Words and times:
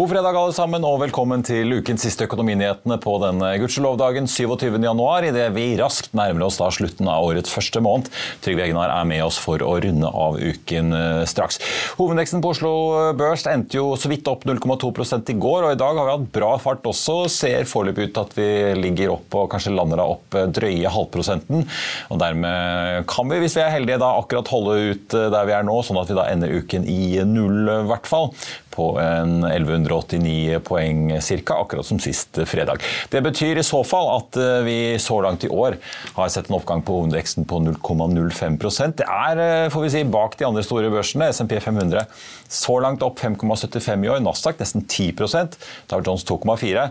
God 0.00 0.08
fredag 0.08 0.32
alle 0.32 0.52
sammen, 0.56 0.84
og 0.88 1.02
velkommen 1.02 1.42
til 1.44 1.74
ukens 1.76 2.06
siste 2.06 2.24
økonominyhetene 2.24 2.96
på 3.04 3.18
denne 3.20 3.50
gudskjelovdagen 3.60 4.24
27. 4.32 4.78
januar, 4.80 5.26
idet 5.28 5.50
vi 5.52 5.74
raskt 5.76 6.14
nærmer 6.16 6.46
oss 6.46 6.56
da 6.56 6.70
slutten 6.72 7.10
av 7.12 7.26
årets 7.26 7.52
første 7.52 7.82
måned. 7.84 8.08
Trygve 8.40 8.64
Egnar 8.64 8.94
er 8.94 9.04
med 9.10 9.20
oss 9.26 9.36
for 9.36 9.60
å 9.60 9.74
runde 9.84 10.08
av 10.08 10.38
uken 10.40 10.96
eh, 10.96 11.24
straks. 11.28 11.60
Hovedveksten 11.98 12.40
på 12.40 12.54
Oslo 12.54 12.70
Børs 13.18 13.44
endte 13.52 13.76
jo 13.76 13.90
så 14.00 14.08
vidt 14.08 14.30
opp 14.32 14.46
0,2 14.48 14.88
i 15.34 15.36
går, 15.36 15.66
og 15.66 15.74
i 15.74 15.80
dag 15.84 16.00
har 16.00 16.08
vi 16.08 16.16
hatt 16.16 16.32
bra 16.38 16.54
fart 16.64 16.88
også. 16.88 17.18
Ser 17.36 17.68
foreløpig 17.68 18.08
ut 18.08 18.16
til 18.16 18.24
at 18.24 18.34
vi 18.40 18.48
ligger 18.80 19.12
opp 19.18 19.36
og 19.36 19.52
kanskje 19.52 19.74
lander 19.76 20.00
da 20.00 20.08
opp 20.14 20.32
eh, 20.32 20.48
drøye 20.48 20.94
halvprosenten. 20.96 21.68
Og 22.08 22.24
dermed 22.24 23.04
kan 23.12 23.28
vi, 23.28 23.44
hvis 23.44 23.60
vi 23.60 23.66
er 23.66 23.76
heldige, 23.76 24.00
da 24.00 24.14
akkurat 24.24 24.48
holde 24.56 24.80
ut 24.94 25.20
eh, 25.20 25.28
der 25.36 25.52
vi 25.52 25.58
er 25.60 25.68
nå, 25.68 25.76
sånn 25.84 26.00
at 26.00 26.08
vi 26.08 26.16
da 26.22 26.30
ender 26.32 26.56
uken 26.56 26.88
i 26.88 27.20
null, 27.28 27.68
i 27.68 27.88
hvert 27.92 28.08
fall 28.08 28.32
på 28.70 28.92
en 29.02 29.44
1189 29.44 30.60
poeng 30.66 31.10
ca., 31.20 31.56
akkurat 31.60 31.86
som 31.86 32.00
sist 32.02 32.38
fredag. 32.46 32.82
Det 33.10 33.22
betyr 33.24 33.58
i 33.58 33.66
så 33.66 33.82
fall 33.86 34.10
at 34.14 34.38
eh, 34.40 34.60
vi 34.66 34.78
så 35.02 35.20
langt 35.24 35.44
i 35.44 35.50
år 35.50 35.76
har 36.16 36.30
sett 36.32 36.50
en 36.50 36.58
oppgang 36.58 36.82
på 36.86 37.00
hovedveksten 37.00 37.46
på 37.50 37.60
0,05% 37.64 39.00
Det 39.00 39.06
er 39.06 39.42
eh, 39.44 39.70
får 39.72 39.86
vi 39.86 39.92
si, 39.94 40.04
bak 40.04 40.36
de 40.38 40.46
andre 40.48 40.64
store 40.66 40.92
børsene. 40.92 41.30
SMP 41.34 41.56
500 41.60 42.06
så 42.50 42.78
langt 42.82 43.02
opp 43.06 43.20
5,75 43.22 44.06
i 44.06 44.10
år. 44.10 44.22
Nasdaq 44.24 44.58
nesten 44.60 44.84
10% 44.86 45.58
Dow 45.90 46.02
Jones 46.06 46.24
2,4 46.28 46.86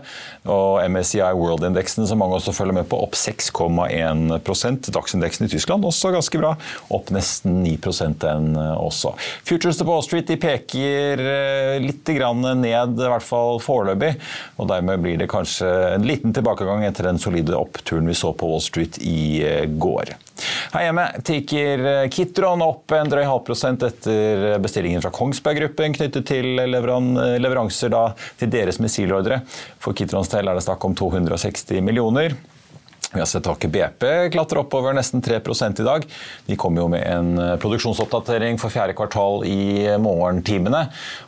og 0.50 0.80
MSCI 0.88 1.32
World-indeksen, 1.36 2.06
som 2.08 2.20
mange 2.22 2.38
også 2.38 2.54
følger 2.56 2.80
med 2.80 2.88
på, 2.90 3.00
opp 3.00 3.16
6,1% 3.18 4.90
Dagsindeksen 4.94 5.46
i 5.46 5.50
Tyskland 5.52 5.84
også 5.84 6.12
ganske 6.14 6.40
bra, 6.40 6.54
opp 6.92 7.10
nesten 7.14 7.60
9 7.64 7.76
den 8.20 8.54
også. 8.56 9.12
Futures 9.46 9.80
på 9.80 9.88
Wall 9.88 10.04
Street 10.04 10.28
de 10.30 10.36
peker 10.40 11.24
litt 11.82 12.10
ned, 12.10 12.96
i 13.00 13.10
hvert 13.12 13.24
fall 13.24 13.60
foreløpig. 13.62 14.14
Og 14.58 14.68
dermed 14.70 15.02
blir 15.02 15.18
det 15.20 15.30
kanskje 15.30 15.68
en 15.94 16.06
liten 16.06 16.34
tilbakegang 16.36 16.84
etter 16.84 17.08
den 17.08 17.18
solide 17.18 17.56
oppturen 17.56 18.08
vi 18.08 18.14
så 18.14 18.32
på 18.32 18.48
Wall 18.50 18.62
Street 18.64 18.98
i 19.00 19.42
eh, 19.46 19.66
går. 19.66 20.14
Her 20.72 20.86
hjemme 20.86 21.06
tikker 21.26 21.86
eh, 21.86 22.08
Kitron 22.12 22.64
opp 22.64 22.92
en 22.96 23.10
drøy 23.12 23.24
halv 23.24 23.44
prosent 23.46 23.84
etter 23.86 24.58
bestillingen 24.62 25.02
fra 25.04 25.12
Kongsberg 25.14 25.60
Gruppen 25.60 25.96
knyttet 25.96 26.28
til 26.30 26.54
leveran 26.60 27.12
leveranser 27.40 27.92
da, 27.92 28.06
til 28.40 28.52
deres 28.52 28.80
missilordre. 28.82 29.42
For 29.82 29.96
Kitrons 29.96 30.32
del 30.32 30.48
er 30.48 30.56
det 30.56 30.64
snakk 30.66 30.84
om 30.88 30.96
260 30.96 31.84
millioner. 31.84 32.38
Vi 33.12 33.18
har 33.18 33.26
sett 33.26 33.46
Aker 33.50 33.68
BP 33.68 34.04
klatre 34.30 34.60
oppover 34.62 34.94
nesten 34.94 35.22
3% 35.22 35.80
i 35.82 35.86
dag. 35.86 36.04
De 36.46 36.56
kommer 36.56 36.84
jo 36.84 36.90
med 36.92 37.02
en 37.02 37.30
eh, 37.42 37.56
produksjonsoppdatering 37.58 38.58
for 38.62 38.70
fjerde 38.70 38.94
kvartal 38.94 39.42
i 39.50 39.96
morgentimene 39.98 40.84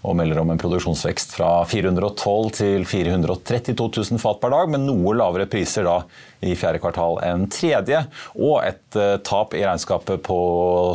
og 0.06 0.14
melder 0.20 0.44
om 0.44 0.52
en 0.54 0.62
produksjonsvekst 0.62 1.34
fra 1.34 1.50
412 1.66 2.52
til 2.60 2.86
432 2.86 3.74
000 4.14 4.22
fat 4.22 4.38
per 4.38 4.54
dag, 4.54 4.70
med 4.70 4.86
noe 4.86 5.16
lavere 5.18 5.48
priser 5.50 5.88
da 5.88 5.98
i 6.42 6.54
fjerde 6.58 6.80
kvartal 6.82 7.18
enn 7.24 7.46
tredje, 7.52 8.02
og 8.34 8.58
et 8.66 8.98
uh, 8.98 9.16
tap 9.24 9.54
i 9.56 9.62
regnskapet 9.64 10.22
på, 10.26 10.38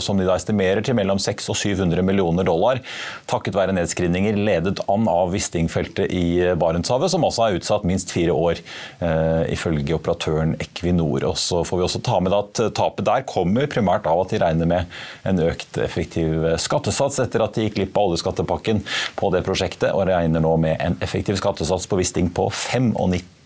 som 0.03 0.19
de 0.19 0.27
da 0.27 0.35
estimerer 0.37 0.83
til 0.85 0.97
mellom 0.97 1.19
600 1.21 1.47
og 1.47 1.57
700 1.57 2.03
millioner 2.05 2.47
dollar, 2.47 2.81
takket 3.29 3.55
være 3.55 3.75
nedskrivninger 3.77 4.37
ledet 4.39 4.81
an 4.91 5.07
av 5.11 5.31
Wisting-feltet 5.33 6.11
i 6.13 6.25
Barentshavet, 6.59 7.11
som 7.13 7.25
også 7.27 7.45
er 7.45 7.59
utsatt 7.59 7.87
minst 7.87 8.11
fire 8.13 8.35
år, 8.35 8.61
uh, 9.01 9.43
ifølge 9.53 9.95
operatøren. 9.97 10.57
Equinor. 10.61 11.23
Og 11.27 11.37
så 11.39 11.63
får 11.67 11.79
vi 11.79 11.85
også 11.85 12.01
ta 12.05 12.19
med 12.23 12.35
at 12.35 12.61
tapet 12.77 13.05
der 13.07 13.25
kommer 13.27 13.69
primært 13.71 14.07
av 14.09 14.21
at 14.23 14.33
de 14.33 14.41
regner 14.41 14.69
med 14.69 14.97
en 15.27 15.41
økt 15.47 15.79
effektiv 15.81 16.45
skattesats 16.61 17.21
etter 17.23 17.43
at 17.45 17.55
de 17.55 17.67
gikk 17.67 17.77
glipp 17.79 17.97
av 17.97 18.11
oljeskattepakken 18.11 18.83
på 19.19 19.31
det 19.33 19.43
prosjektet, 19.47 19.93
og 19.93 20.07
regner 20.09 20.43
nå 20.43 20.53
med 20.61 20.77
en 20.83 20.99
effektiv 21.05 21.39
skattesats 21.41 21.87
på 21.89 21.99
Wisting 22.01 22.31
på 22.33 22.49
95 22.53 22.93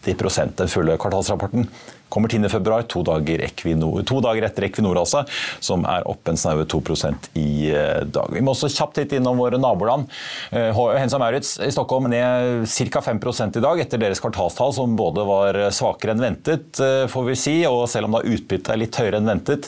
Den 0.06 0.18
fulle 0.72 0.98
kvartalsrapporten 0.98 1.68
kommer 2.12 2.32
10.2, 2.32 2.82
to, 2.92 3.06
dager 3.08 3.46
to 4.08 4.22
dager 4.24 4.48
etter 4.48 4.68
Equinor, 4.68 5.00
altså, 5.04 5.24
som 5.64 5.86
er 5.90 6.08
opp 6.10 6.28
en 6.28 6.40
snaue 6.40 6.68
2% 6.70 7.32
i 7.40 7.72
eh, 7.72 8.04
dag. 8.06 8.34
Vi 8.34 8.44
må 8.44 8.56
også 8.56 8.72
kjapt 8.72 9.00
litt 9.02 9.16
innom 9.18 9.40
våre 9.42 9.60
naboland. 9.62 10.10
Hens 10.52 11.12
Hensa 11.12 11.20
Maurits 11.20 11.60
i 11.60 11.72
Stockholm 11.72 12.10
ned 12.10 12.68
ca. 12.68 13.02
5 13.02 13.20
i 13.56 13.60
dag 13.60 13.80
etter 13.84 14.00
deres 14.00 14.20
kvartalstall, 14.24 14.74
som 14.74 14.96
både 14.96 15.26
var 15.28 15.58
svakere 15.76 16.16
enn 16.16 16.24
ventet, 16.24 16.80
eh, 16.80 17.08
får 17.12 17.26
vi 17.28 17.36
si, 17.36 17.56
og 17.68 17.90
selv 17.90 18.08
om 18.08 18.16
da 18.16 18.22
utbyttet 18.24 18.72
er 18.72 18.80
litt 18.80 18.96
høyere 18.96 19.20
enn 19.20 19.28
ventet, 19.28 19.68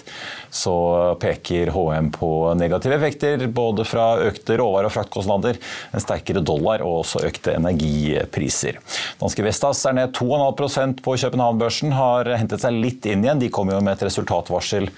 så 0.54 0.74
peker 1.20 1.74
HM 1.74 2.12
på 2.16 2.30
negative 2.56 2.96
effekter 2.96 3.48
både 3.48 3.84
fra 3.88 4.14
økte 4.24 4.58
råvare- 4.60 4.88
og 4.88 4.96
fraktkostnader, 4.96 5.60
en 5.92 6.04
sterkere 6.04 6.44
dollar 6.46 6.84
og 6.86 7.02
også 7.04 7.26
økte 7.28 7.58
energipriser. 7.58 8.80
Danske 9.20 9.44
Vestas 9.44 9.84
er 9.90 9.98
ned 10.00 10.16
2,5% 10.16 11.04
på 11.04 11.18
København-børsen, 11.24 11.92
har 11.98 12.33
hentet 12.40 12.64
seg 12.64 12.76
litt 12.78 13.06
inn 13.10 13.24
igjen. 13.26 13.42
De 13.42 13.52
kom 13.54 13.72
jo 13.72 13.80
med 13.84 13.96
et 13.96 14.06
resultatvarsel 14.08 14.90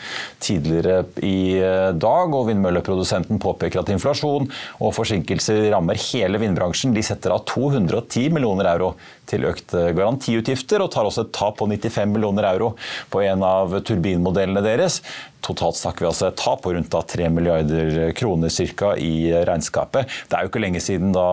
tidligere 0.44 1.04
i 1.26 1.58
eh, 1.60 1.92
dag, 1.98 2.36
og 2.36 2.50
vindmølleprodusenten 2.50 3.42
påpeker 3.44 3.82
at 3.82 3.92
inflasjon 3.94 4.50
og 4.80 4.96
forsinkelser 4.98 5.70
rammer 5.74 6.00
hele 6.10 6.42
vindbransjen. 6.42 6.96
De 6.96 7.04
setter 7.06 7.36
av 7.36 7.46
210 7.50 8.34
millioner 8.36 8.72
euro 8.76 8.94
til 9.30 9.48
økte 9.50 9.90
garantiutgifter, 9.98 10.84
og 10.84 10.92
tar 10.94 11.08
også 11.08 11.26
et 11.26 11.34
tap 11.36 11.58
på 11.60 11.70
95 11.70 12.12
millioner 12.14 12.50
euro 12.54 12.74
på 13.14 13.24
en 13.26 13.46
av 13.46 13.80
turbinmodellene 13.86 14.64
deres. 14.66 15.02
Totalt 15.46 15.78
snakker 15.78 16.06
vi 16.06 16.10
altså 16.10 16.30
et 16.32 16.40
tap 16.42 16.64
på 16.66 16.74
rundt 16.74 16.96
3 17.16 17.30
milliarder 17.30 18.14
kroner 18.18 18.50
cirka 18.50 18.96
i 18.98 19.30
regnskapet. 19.46 20.10
Det 20.30 20.38
er 20.38 20.46
jo 20.46 20.52
ikke 20.52 20.64
lenge 20.64 20.82
siden 20.84 21.14
da 21.16 21.26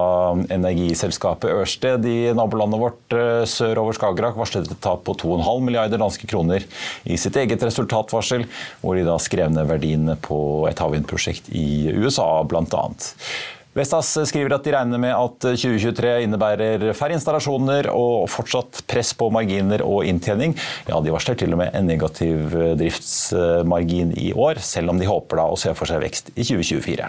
energiselskapet 0.52 1.54
Ørsted 1.62 2.04
i 2.08 2.18
nabolandet 2.36 2.82
vårt 2.82 3.16
sør 3.48 3.80
over 3.84 3.96
Skagerrak 3.96 4.36
varslet 4.36 4.68
et 4.68 4.82
tap 4.84 5.04
på 5.06 5.16
2,5 5.22 5.64
milliarder 5.64 6.02
danske 6.02 6.28
kroner 6.28 6.66
i 7.04 7.16
sitt 7.20 7.38
eget 7.40 7.64
resultatvarsel, 7.64 8.44
hvor 8.82 8.98
de 8.98 9.06
da 9.08 9.16
skrev 9.22 9.52
ned 9.52 9.68
verdiene 9.70 10.18
på 10.20 10.38
et 10.70 10.82
havvindprosjekt 10.82 11.52
i 11.56 11.88
USA 11.96 12.28
bl.a. 12.48 12.84
Vestas 13.72 14.10
skriver 14.28 14.52
at 14.52 14.66
de 14.66 14.74
regner 14.74 15.00
med 15.00 15.14
at 15.16 15.38
2023 15.46 16.10
innebærer 16.26 16.84
færre 16.96 17.16
installasjoner 17.16 17.88
og 17.88 18.28
fortsatt 18.28 18.82
press 18.90 19.14
på 19.16 19.30
marginer 19.32 19.80
og 19.86 20.04
inntjening. 20.04 20.52
Ja, 20.90 21.00
De 21.00 21.14
varsler 21.14 21.40
til 21.40 21.56
og 21.56 21.62
med 21.62 21.72
en 21.72 21.88
negativ 21.88 22.52
driftsmargin 22.76 24.12
i 24.20 24.34
år, 24.36 24.60
selv 24.60 24.92
om 24.92 25.00
de 25.00 25.08
håper 25.08 25.40
da 25.40 25.48
å 25.48 25.56
se 25.56 25.72
for 25.78 25.88
seg 25.88 26.04
vekst 26.04 26.34
i 26.36 26.44
2024. 26.44 27.08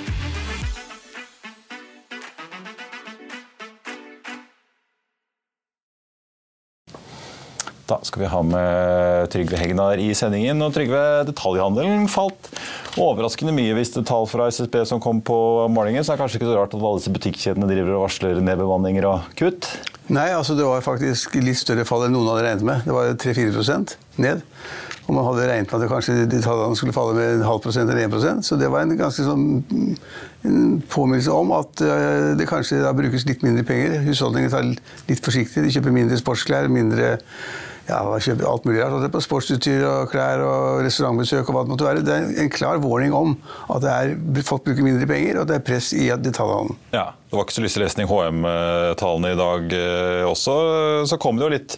Da 7.91 7.97
skal 8.07 8.23
vi 8.23 8.29
ha 8.31 8.39
med 8.45 9.31
Trygve 9.33 9.57
Hegnar 9.59 9.99
i 9.99 10.13
sendingen. 10.15 10.61
Og 10.63 10.71
Trygve, 10.75 11.01
detaljhandelen 11.27 12.05
falt 12.11 12.47
overraskende 12.99 13.51
mye 13.55 13.73
hvis 13.75 13.91
det 13.97 14.05
tall 14.07 14.27
fra 14.31 14.47
SSB 14.47 14.77
som 14.87 15.01
kom 15.03 15.19
på 15.27 15.37
morgenen. 15.71 16.05
Så 16.05 16.13
er 16.13 16.19
det 16.19 16.23
kanskje 16.23 16.39
ikke 16.39 16.51
så 16.53 16.59
rart 16.59 16.75
at 16.75 16.79
alle 16.79 17.01
disse 17.01 17.11
butikkjedene 17.11 17.67
driver 17.67 17.97
og 17.97 18.05
varsler 18.05 18.39
nedbemanninger 18.39 19.07
og 19.09 19.33
kutt? 19.39 19.67
Nei, 20.11 20.29
altså 20.35 20.55
det 20.55 20.67
var 20.67 20.83
faktisk 20.83 21.35
litt 21.39 21.59
større 21.59 21.83
fall 21.87 22.05
enn 22.05 22.15
noen 22.15 22.29
hadde 22.31 22.45
regnet 22.47 22.67
med. 22.67 22.87
Det 22.87 22.95
var 22.95 23.11
3-4% 23.19 23.95
ned. 24.23 24.45
Og 25.07 25.15
man 25.17 25.27
hadde 25.27 25.47
regnet 25.49 25.73
med 25.73 25.83
at 25.83 25.91
kanskje 25.91 26.15
de 26.31 26.39
tallene 26.45 26.77
skulle 26.79 26.95
falle 26.95 27.15
med 27.17 27.41
en 27.41 27.43
halv 27.47 27.59
prosent 27.63 27.89
eller 27.89 28.05
1% 28.07 28.45
Så 28.47 28.55
det 28.59 28.69
var 28.71 28.85
en 28.85 28.95
ganske 28.99 29.25
sånn 29.25 29.97
påminnelse 30.93 31.33
om 31.35 31.51
at 31.57 31.83
eh, 31.83 32.29
det 32.39 32.47
kanskje 32.47 32.79
da 32.85 32.93
brukes 32.95 33.27
litt 33.27 33.43
mindre 33.43 33.65
penger. 33.67 33.99
Husholdningene 34.07 34.53
tar 34.53 34.71
litt 35.11 35.25
forsiktig. 35.25 35.65
De 35.65 35.73
kjøper 35.75 35.95
mindre 35.95 36.19
sportsklær, 36.21 36.71
mindre 36.71 37.17
ja, 37.89 38.01
kjøper 38.21 38.47
alt 38.47 38.67
mulig 38.67 38.81
rart. 38.83 39.07
På 39.13 39.21
sportsutstyr 39.23 39.83
og 39.87 40.11
klær 40.11 40.43
og 40.45 40.83
restaurantbesøk 40.85 41.49
og 41.49 41.55
hva 41.55 41.63
det 41.65 41.73
måtte 41.73 41.87
være. 41.87 42.03
Det 42.05 42.13
er 42.13 42.43
en 42.43 42.51
klar 42.53 42.81
warning 42.83 43.15
om 43.15 43.33
at 43.73 43.87
er, 43.89 44.13
folk 44.47 44.65
bruker 44.67 44.85
mindre 44.85 45.07
penger, 45.09 45.41
og 45.41 45.49
det 45.49 45.57
er 45.57 45.65
press 45.65 45.91
i 45.97 46.07
detaljhandelen. 46.11 46.77
Ja, 46.93 47.09
det 47.31 47.37
var 47.37 47.47
ikke 47.47 47.57
så 47.57 47.65
lystig 47.65 47.83
lesning 47.83 48.09
HM-tallene 48.11 49.33
i 49.33 49.39
dag 49.39 49.75
eh, 49.77 50.23
også. 50.29 50.55
Så 51.09 51.19
kom 51.21 51.39
det 51.39 51.47
jo 51.47 51.51
litt 51.55 51.77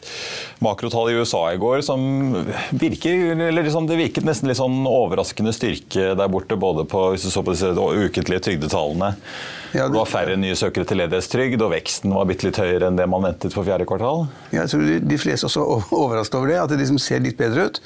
makrotall 0.63 1.11
i 1.13 1.17
USA 1.21 1.45
i 1.53 1.59
går 1.61 1.83
som 1.85 2.03
virker 2.71 3.33
eller 3.35 3.65
liksom, 3.65 3.87
Det 3.89 3.99
virket 3.99 4.27
nesten 4.27 4.49
litt 4.49 4.59
sånn 4.59 4.83
overraskende 4.89 5.53
styrke 5.55 6.13
der 6.17 6.31
borte, 6.31 6.59
både 6.59 6.87
på 6.89 7.11
hvis 7.13 7.27
du 7.27 7.33
så 7.33 7.43
på 7.45 7.55
disse 7.55 7.73
ukentlige 7.73 8.43
trygdetallene. 8.49 9.13
Ja, 9.73 9.87
det, 9.87 9.93
det, 9.93 9.97
var 9.97 10.09
færre 10.09 10.35
nye 10.37 10.55
søkere 10.57 10.85
til 10.85 10.99
ledighetstrygd, 11.01 11.61
og 11.65 11.71
veksten 11.73 12.13
var 12.13 12.27
bitte 12.29 12.45
litt 12.45 12.59
høyere 12.61 12.91
enn 12.91 12.99
det 12.99 13.07
man 13.09 13.25
ventet 13.25 13.55
for 13.55 13.65
fjerde 13.65 13.87
kvartal. 13.89 14.27
Jeg 14.53 14.69
tror 14.69 14.85
de 15.13 15.17
fleste 15.17 15.49
også 15.49 15.65
overrasket 15.65 16.37
over 16.37 16.51
det, 16.53 16.59
at 16.61 16.73
det 16.73 16.83
liksom 16.83 17.01
ser 17.01 17.23
litt 17.25 17.39
bedre 17.39 17.67
ut. 17.69 17.81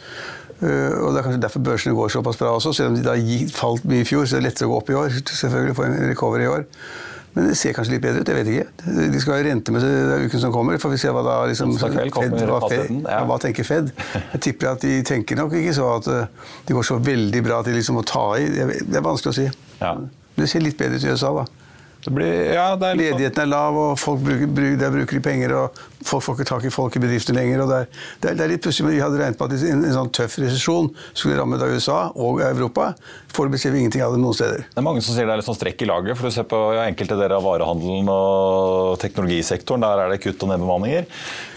Uh, 0.57 1.05
og 1.05 1.13
Det 1.13 1.19
er 1.19 1.25
kanskje 1.27 1.41
derfor 1.43 1.63
børsene 1.63 1.93
går 1.95 2.09
såpass 2.09 2.39
bra 2.39 2.55
også. 2.57 2.73
Selv 2.73 2.91
om 2.91 2.97
de 2.97 3.05
da 3.05 3.13
falt 3.53 3.85
mye 3.87 4.03
i 4.03 4.07
fjor, 4.07 4.25
så 4.25 4.35
det 4.35 4.41
er 4.41 4.49
lettere 4.49 4.67
å 4.67 4.73
gå 4.73 4.79
opp 4.81 4.89
i 4.89 4.97
år. 4.97 5.19
Selvfølgelig 5.29 5.77
få 5.77 5.85
en 5.85 5.99
recover 6.09 6.43
i 6.43 6.49
år. 6.49 6.65
Men 7.37 7.51
det 7.51 7.57
ser 7.59 7.75
kanskje 7.77 7.93
litt 7.93 8.01
bedre 8.01 8.23
ut. 8.23 8.29
jeg 8.31 8.37
vet 8.39 8.47
ikke. 8.49 8.93
De 9.13 9.19
skal 9.21 9.35
ha 9.35 9.41
rente 9.45 9.73
med 9.75 9.83
uken 10.25 10.41
som 10.41 10.53
kommer. 10.55 10.79
Får 10.81 10.95
vi 10.95 10.97
se 11.03 11.11
hva 11.13 11.21
da 11.21 11.35
liksom, 11.51 11.75
Fed, 11.77 11.99
hva, 12.49 12.61
Fed, 12.65 12.95
ja. 13.03 13.19
hva 13.29 13.37
tenker 13.43 13.67
Fed. 13.67 13.91
Jeg 14.33 14.41
tipper 14.47 14.71
at 14.71 14.81
de 14.81 14.95
tenker 15.05 15.37
nok 15.37 15.53
ikke 15.59 15.75
så 15.77 15.91
at 15.99 16.09
uh, 16.09 16.49
det 16.65 16.75
går 16.75 16.87
så 16.89 16.97
veldig 17.05 17.43
bra 17.45 17.61
til 17.67 17.77
liksom, 17.77 18.01
å 18.01 18.05
ta 18.09 18.25
i. 18.41 18.49
Det 18.57 18.97
er 18.97 19.05
vanskelig 19.05 19.35
å 19.35 19.37
si. 19.37 19.47
Ja. 19.77 19.93
Det 20.37 20.49
ser 20.49 20.65
litt 20.65 20.81
bedre 20.81 20.97
ut 20.97 21.05
i 21.05 21.13
USA, 21.13 21.29
da. 21.37 21.45
Blir, 22.07 22.53
ja, 22.53 22.75
er 22.91 22.95
sånn- 22.95 23.01
Ledigheten 23.01 23.41
er 23.43 23.49
lav, 23.51 23.75
og 23.75 23.99
folk 23.99 24.21
bruker, 24.23 24.77
der 24.79 24.91
bruker 24.93 25.17
de 25.17 25.19
penger. 25.21 25.53
og 25.55 25.79
Folk 26.07 26.23
får 26.23 26.35
ikke 26.37 26.45
tak 26.47 26.63
i 26.63 26.69
folk 26.71 26.95
i 26.95 26.99
bedrifter 27.03 27.33
lenger. 27.33 27.61
er, 27.81 27.87
det 28.21 28.29
er, 28.31 28.35
det 28.35 28.43
er 28.45 28.51
litt 28.53 28.63
pussig, 28.63 28.85
men 28.85 28.93
vi 28.95 29.01
hadde 29.01 29.17
regnet 29.19 29.37
på 29.37 29.45
at 29.49 29.51
en, 29.57 29.83
en 29.83 29.93
sånn 29.97 30.11
tøff 30.15 30.37
resesjon 30.39 30.91
skulle 31.13 31.35
ramme 31.39 31.57
da 31.59 31.67
USA 31.67 32.11
og 32.15 32.39
Europa. 32.39 32.93
Foreløpig 33.37 33.59
ser 33.61 33.73
vi 33.73 33.83
ingenting 33.83 34.01
av 34.01 34.15
det 34.15 34.21
noen 34.21 34.33
steder. 34.33 34.63
Det 34.65 34.81
er 34.81 34.85
mange 34.85 35.01
som 35.05 35.13
sier 35.13 35.27
det 35.27 35.35
er 35.35 35.37
litt 35.37 35.45
sånn 35.45 35.57
strekk 35.59 35.83
i 35.85 35.87
laget. 35.89 36.17
for 36.17 36.25
du 36.25 36.33
ser 36.33 36.47
på 36.49 36.57
ja, 36.73 36.87
Enkelte 36.89 37.13
deler 37.19 37.35
av 37.37 37.45
varehandelen 37.45 38.09
og 38.09 38.95
teknologisektoren 39.03 39.85
der 39.85 40.01
er 40.01 40.13
det 40.13 40.17
kutt 40.23 40.41
og 40.41 40.49
nedbemanninger. 40.49 41.05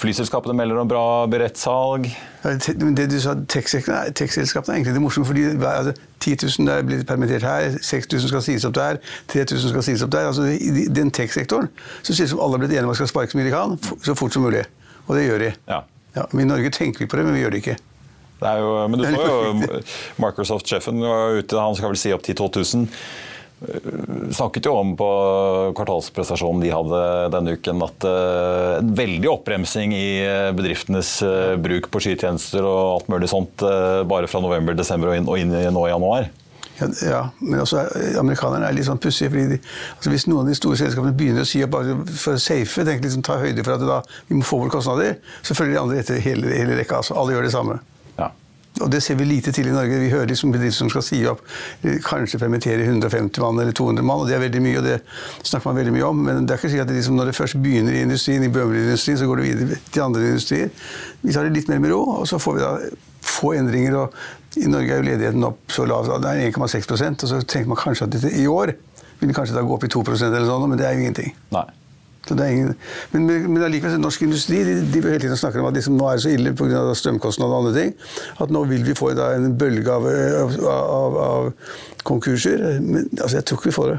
Flyselskapene 0.02 0.56
melder 0.58 0.82
om 0.82 0.90
bra 0.90 1.04
berettsalg. 1.32 2.10
Det 2.44 3.06
du 3.08 3.16
sa, 3.22 3.32
Tech-selskapene 3.48 4.74
er 4.74 4.76
egentlig 4.76 4.96
det 4.98 5.04
morsomme. 5.06 5.28
fordi 5.30 5.46
altså, 5.56 5.94
10 6.20 6.36
000 6.60 6.74
er 6.74 6.84
blitt 6.84 7.06
permittert 7.08 7.48
her, 7.48 7.78
6000 7.80 8.28
skal 8.28 8.44
sies 8.44 8.66
opp 8.68 8.76
der, 8.76 9.00
3000 9.32 9.72
skal 9.72 9.86
sies 9.86 10.04
opp 10.04 10.12
der. 10.12 10.28
altså 10.28 10.44
I 10.52 10.88
den 10.92 11.10
tech-sektoren 11.10 11.70
så 12.02 12.12
ser 12.12 12.26
det 12.26 12.28
ut 12.28 12.34
som 12.36 12.44
alle 12.44 12.58
har 12.58 12.66
blitt 12.66 12.76
enige 12.76 12.84
om 12.84 12.92
at 12.92 12.96
man 12.96 13.00
skal 13.00 13.12
sparke 13.14 13.32
så 13.32 13.40
mye 13.40 13.48
de 13.48 13.56
kan, 13.56 13.78
så 14.04 14.16
fort 14.18 14.36
som 14.36 14.44
mulig. 14.44 14.66
Og 15.06 15.16
det 15.16 15.24
gjør 15.30 15.46
de. 15.46 15.54
Ja. 15.68 15.80
Ja, 16.16 16.26
men 16.32 16.44
I 16.44 16.50
Norge 16.50 16.72
tenker 16.74 17.04
vi 17.04 17.08
på 17.08 17.16
det, 17.16 17.24
men 17.24 17.36
vi 17.38 17.44
gjør 17.44 17.54
det 17.54 17.62
ikke. 17.62 17.76
Det 18.40 18.52
jo, 18.60 18.68
men 18.88 19.02
du 19.02 19.04
så 19.04 19.24
jo 19.24 19.80
Microsoft-sjefen 20.24 21.02
var 21.04 21.40
ute, 21.40 21.58
han 21.60 21.76
skal 21.76 21.92
vel 21.92 22.00
si 22.00 22.14
opp 22.16 22.24
10 22.24 22.38
000-12 22.40 22.86
000 22.86 22.88
snakket 24.32 24.66
jo 24.66 24.72
om 24.72 24.94
på 24.96 25.08
kvartalsprestasjonen 25.76 26.62
de 26.64 26.72
hadde 26.72 27.00
denne 27.34 27.56
uken, 27.58 27.82
at 27.84 28.06
uh, 28.08 28.78
en 28.80 28.92
veldig 28.96 29.28
oppbremsing 29.34 29.92
i 29.94 30.08
eh, 30.24 30.50
bedriftenes 30.56 31.18
uh, 31.26 31.56
bruk 31.60 31.90
på 31.92 32.00
skytjenester 32.00 32.64
og 32.64 32.80
alt 32.96 33.10
mulig 33.12 33.28
sånt 33.30 33.60
bare 33.60 34.28
fra 34.30 34.40
november, 34.40 34.76
desember 34.76 35.12
og 35.12 35.18
inn, 35.18 35.28
og 35.28 35.40
inn 35.40 35.52
i 35.52 35.66
nå 35.72 35.86
i 35.86 35.92
januar. 35.92 36.30
Ja, 37.04 37.26
men 37.44 37.60
også 37.60 37.82
amerikanerne 38.16 38.70
er 38.70 38.72
litt 38.72 38.86
sånn 38.88 39.00
pussige. 39.02 39.28
fordi 39.34 39.58
altså 39.58 40.12
Hvis 40.14 40.24
noen 40.30 40.46
av 40.46 40.48
de 40.48 40.56
store 40.56 40.78
selskapene 40.80 41.12
begynner 41.16 41.44
å 41.44 41.48
si 41.48 41.60
at 41.60 41.72
bare 41.72 41.98
for 42.08 42.38
å 42.38 42.40
safe, 42.40 42.86
tenker 42.86 43.04
liksom 43.04 43.24
ta 43.26 43.36
høyde 43.42 43.64
for 43.66 43.76
at 43.76 43.84
da, 43.84 44.00
vi 44.30 44.38
må 44.38 44.46
få 44.48 44.62
bort 44.62 44.72
kostnader, 44.78 45.18
så 45.44 45.56
følger 45.58 45.76
de 45.76 45.82
andre 45.82 46.00
etter 46.00 46.22
hele, 46.24 46.48
hele 46.56 46.78
rekka. 46.80 47.02
altså 47.02 47.18
Alle 47.20 47.36
gjør 47.36 47.50
det 47.50 47.52
samme. 47.52 47.76
Og 48.80 48.90
det 48.92 49.02
ser 49.04 49.18
vi 49.20 49.26
lite 49.28 49.52
til 49.54 49.68
i 49.68 49.74
Norge. 49.74 49.98
Vi 50.00 50.10
hører 50.12 50.30
liksom 50.30 50.52
bedrifter 50.54 50.78
som 50.78 50.90
skal 50.92 51.04
si 51.04 51.20
opp, 51.28 51.42
kanskje 52.06 52.40
permittere 52.40 52.86
150 52.86 53.42
mann 53.44 53.60
eller 53.60 53.76
200 53.76 54.06
mann, 54.06 54.24
og 54.24 54.30
det 54.30 54.36
er 54.36 54.44
veldig 54.44 54.62
mye, 54.64 54.80
og 54.80 54.88
det 54.88 54.98
snakker 55.42 55.70
man 55.70 55.80
veldig 55.80 55.94
mye 55.96 56.08
om. 56.08 56.24
Men 56.26 56.42
det 56.48 56.54
er 56.54 56.62
ikke 56.62 56.72
sikkert 56.72 56.88
at 56.88 56.92
det 56.92 56.98
liksom, 57.00 57.20
når 57.20 57.30
det 57.30 57.36
først 57.38 57.60
begynner 57.62 57.96
i 57.96 58.04
industrien, 58.06 58.44
i 58.46 58.52
bømmelindustrien, 58.52 59.20
så 59.20 59.30
går 59.30 59.42
det 59.42 59.48
videre 59.48 59.80
til 59.90 60.06
andre 60.06 60.26
industrier. 60.34 60.74
Vi 61.22 61.36
tar 61.36 61.48
det 61.48 61.56
litt 61.56 61.72
mer 61.72 61.82
med 61.82 61.94
ro, 61.94 62.02
og 62.20 62.28
så 62.30 62.40
får 62.42 62.58
vi 62.58 62.64
da 62.66 62.74
få 63.30 63.54
endringer. 63.58 63.98
og 64.00 64.60
I 64.60 64.70
Norge 64.70 64.94
er 64.94 65.02
jo 65.02 65.08
ledigheten 65.10 65.50
opp 65.50 65.74
så 65.74 65.88
lav, 65.88 66.08
det 66.22 66.30
er 66.30 66.46
1,6 66.50 66.94
og 66.94 67.28
så 67.28 67.42
tenker 67.42 67.68
man 67.70 67.80
kanskje 67.80 68.08
at 68.08 68.16
dette 68.16 68.32
i 68.36 68.46
år 68.50 68.74
vil 69.20 69.34
kanskje 69.36 69.56
da 69.56 69.62
gå 69.66 69.76
opp 69.76 69.84
i 69.84 69.92
2% 69.92 70.32
eller 70.32 70.48
sånn, 70.48 70.68
men 70.70 70.80
det 70.80 70.88
er 70.88 70.96
jo 70.96 71.04
ingenting. 71.04 71.34
Nei. 71.52 71.66
Ingen, 72.30 72.74
men, 73.10 73.24
men 73.26 73.62
allikevel, 73.64 73.96
norsk 73.98 74.22
industri 74.22 74.60
de, 74.66 74.74
de 74.92 75.00
hele 75.02 75.22
tiden 75.22 75.38
snakker 75.40 75.62
om 75.62 75.70
at 75.70 75.74
liksom, 75.74 75.96
nå 75.98 76.06
er 76.06 76.18
det 76.18 76.22
så 76.22 76.34
ille 76.34 76.52
pga. 76.54 76.82
strømkostnader 76.94 77.56
og 77.56 77.64
andre 77.64 77.72
ting, 77.80 77.94
at 78.44 78.52
nå 78.54 78.62
vil 78.70 78.84
vi 78.86 78.94
få 78.94 79.10
da, 79.18 79.32
en 79.34 79.56
bølge 79.58 79.90
av, 79.90 80.06
av, 80.44 80.60
av, 80.68 81.18
av 81.24 81.50
konkurser. 82.06 82.62
Men 82.84 83.08
altså, 83.16 83.40
jeg 83.40 83.48
tror 83.48 83.58
ikke 83.58 83.72
vi 83.72 83.78
får 83.80 83.90
det. 83.94 83.98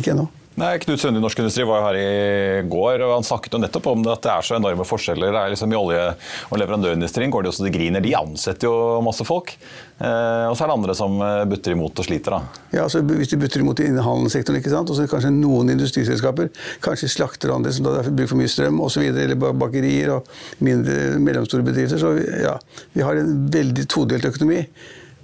Ikke 0.00 0.16
ennå. 0.16 0.26
Nei, 0.56 0.78
Knut 0.80 1.00
Sunde 1.02 1.20
i 1.20 1.22
Norsk 1.22 1.42
Industri 1.42 1.66
var 1.68 1.82
jo 1.82 1.84
her 1.84 1.96
i 2.00 2.60
går, 2.64 3.02
og 3.04 3.10
han 3.18 3.26
snakket 3.28 3.52
jo 3.52 3.58
nettopp 3.60 3.90
om 3.90 4.00
det, 4.06 4.14
at 4.14 4.22
det 4.24 4.30
er 4.32 4.46
så 4.48 4.54
enorme 4.56 4.86
forskjeller. 4.88 5.28
Det 5.34 5.42
er 5.42 5.52
liksom 5.52 5.74
I 5.74 5.76
olje- 5.76 6.06
og 6.48 6.60
leverandørindustrien 6.62 7.34
går 7.34 7.44
det 7.44 7.50
jo 7.50 7.56
så 7.58 7.66
det 7.66 7.72
griner. 7.74 8.00
De 8.00 8.14
ansetter 8.16 8.64
jo 8.64 9.02
masse 9.04 9.26
folk. 9.28 9.52
Eh, 10.00 10.46
og 10.48 10.56
så 10.56 10.64
er 10.64 10.72
det 10.72 10.78
andre 10.78 10.96
som 10.96 11.20
eh, 11.20 11.42
butter 11.52 11.76
imot 11.76 12.00
og 12.00 12.08
sliter. 12.08 12.38
da. 12.38 12.64
Ja, 12.72 12.86
altså 12.86 13.04
Hvis 13.04 13.34
du 13.34 13.36
butter 13.36 13.60
imot 13.60 13.84
i 13.84 13.90
handelssektoren, 13.92 14.62
ikke 14.62 14.72
sant? 14.72 14.88
og 14.88 14.96
så 14.96 15.04
kanskje 15.12 15.36
noen 15.36 15.76
industriselskaper, 15.76 16.48
kanskje 16.88 17.12
slakter 17.12 17.52
andre 17.52 17.76
som 17.76 17.90
da 17.90 18.00
bruker 18.08 18.32
for 18.32 18.40
mye 18.40 18.56
strøm 18.56 18.80
osv., 18.80 19.10
eller 19.12 19.36
bakerier 19.36 20.16
og 20.16 20.36
mindre 20.64 21.18
mellomstore 21.20 21.68
bedrifter, 21.68 22.00
så 22.00 22.16
ja, 22.16 22.56
vi 22.96 23.04
har 23.04 23.20
en 23.20 23.42
veldig 23.52 23.90
todelt 23.92 24.24
økonomi. 24.32 24.64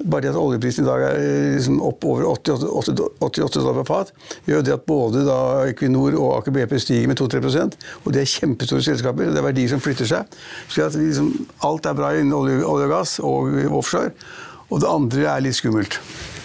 Bare 0.02 0.24
det 0.24 0.32
at 0.32 0.38
oljeprisen 0.40 0.84
i 0.84 0.88
dag 0.88 1.04
er 1.06 1.20
liksom 1.56 1.78
opp 1.84 2.04
over 2.08 2.26
88, 2.32 2.70
88 3.22 3.58
dollar 3.60 3.78
per 3.80 3.88
fat, 3.88 4.12
gjør 4.48 4.64
det 4.66 4.74
at 4.74 4.86
både 4.88 5.22
Equinor 5.70 6.16
og 6.18 6.36
Aker 6.40 6.56
BP 6.56 6.76
stiger 6.82 7.10
med 7.10 7.20
2-3% 7.20 7.76
og 8.02 8.12
Det 8.12 8.22
er 8.22 8.32
kjempestore 8.32 8.82
selskaper. 8.82 9.30
Det 9.30 9.40
er 9.40 9.46
verdier 9.46 9.70
som 9.70 9.82
flytter 9.82 10.08
seg. 10.08 10.36
Så 10.68 10.88
liksom, 10.96 11.32
alt 11.68 11.86
er 11.86 11.98
bra 11.98 12.12
innen 12.16 12.34
olje, 12.36 12.60
olje 12.66 12.88
og 12.88 12.94
gass 12.96 13.18
og 13.22 13.54
offshore. 13.70 14.12
Og 14.72 14.80
det 14.82 14.88
andre 14.90 15.26
er 15.28 15.44
litt 15.44 15.58
skummelt. 15.58 16.00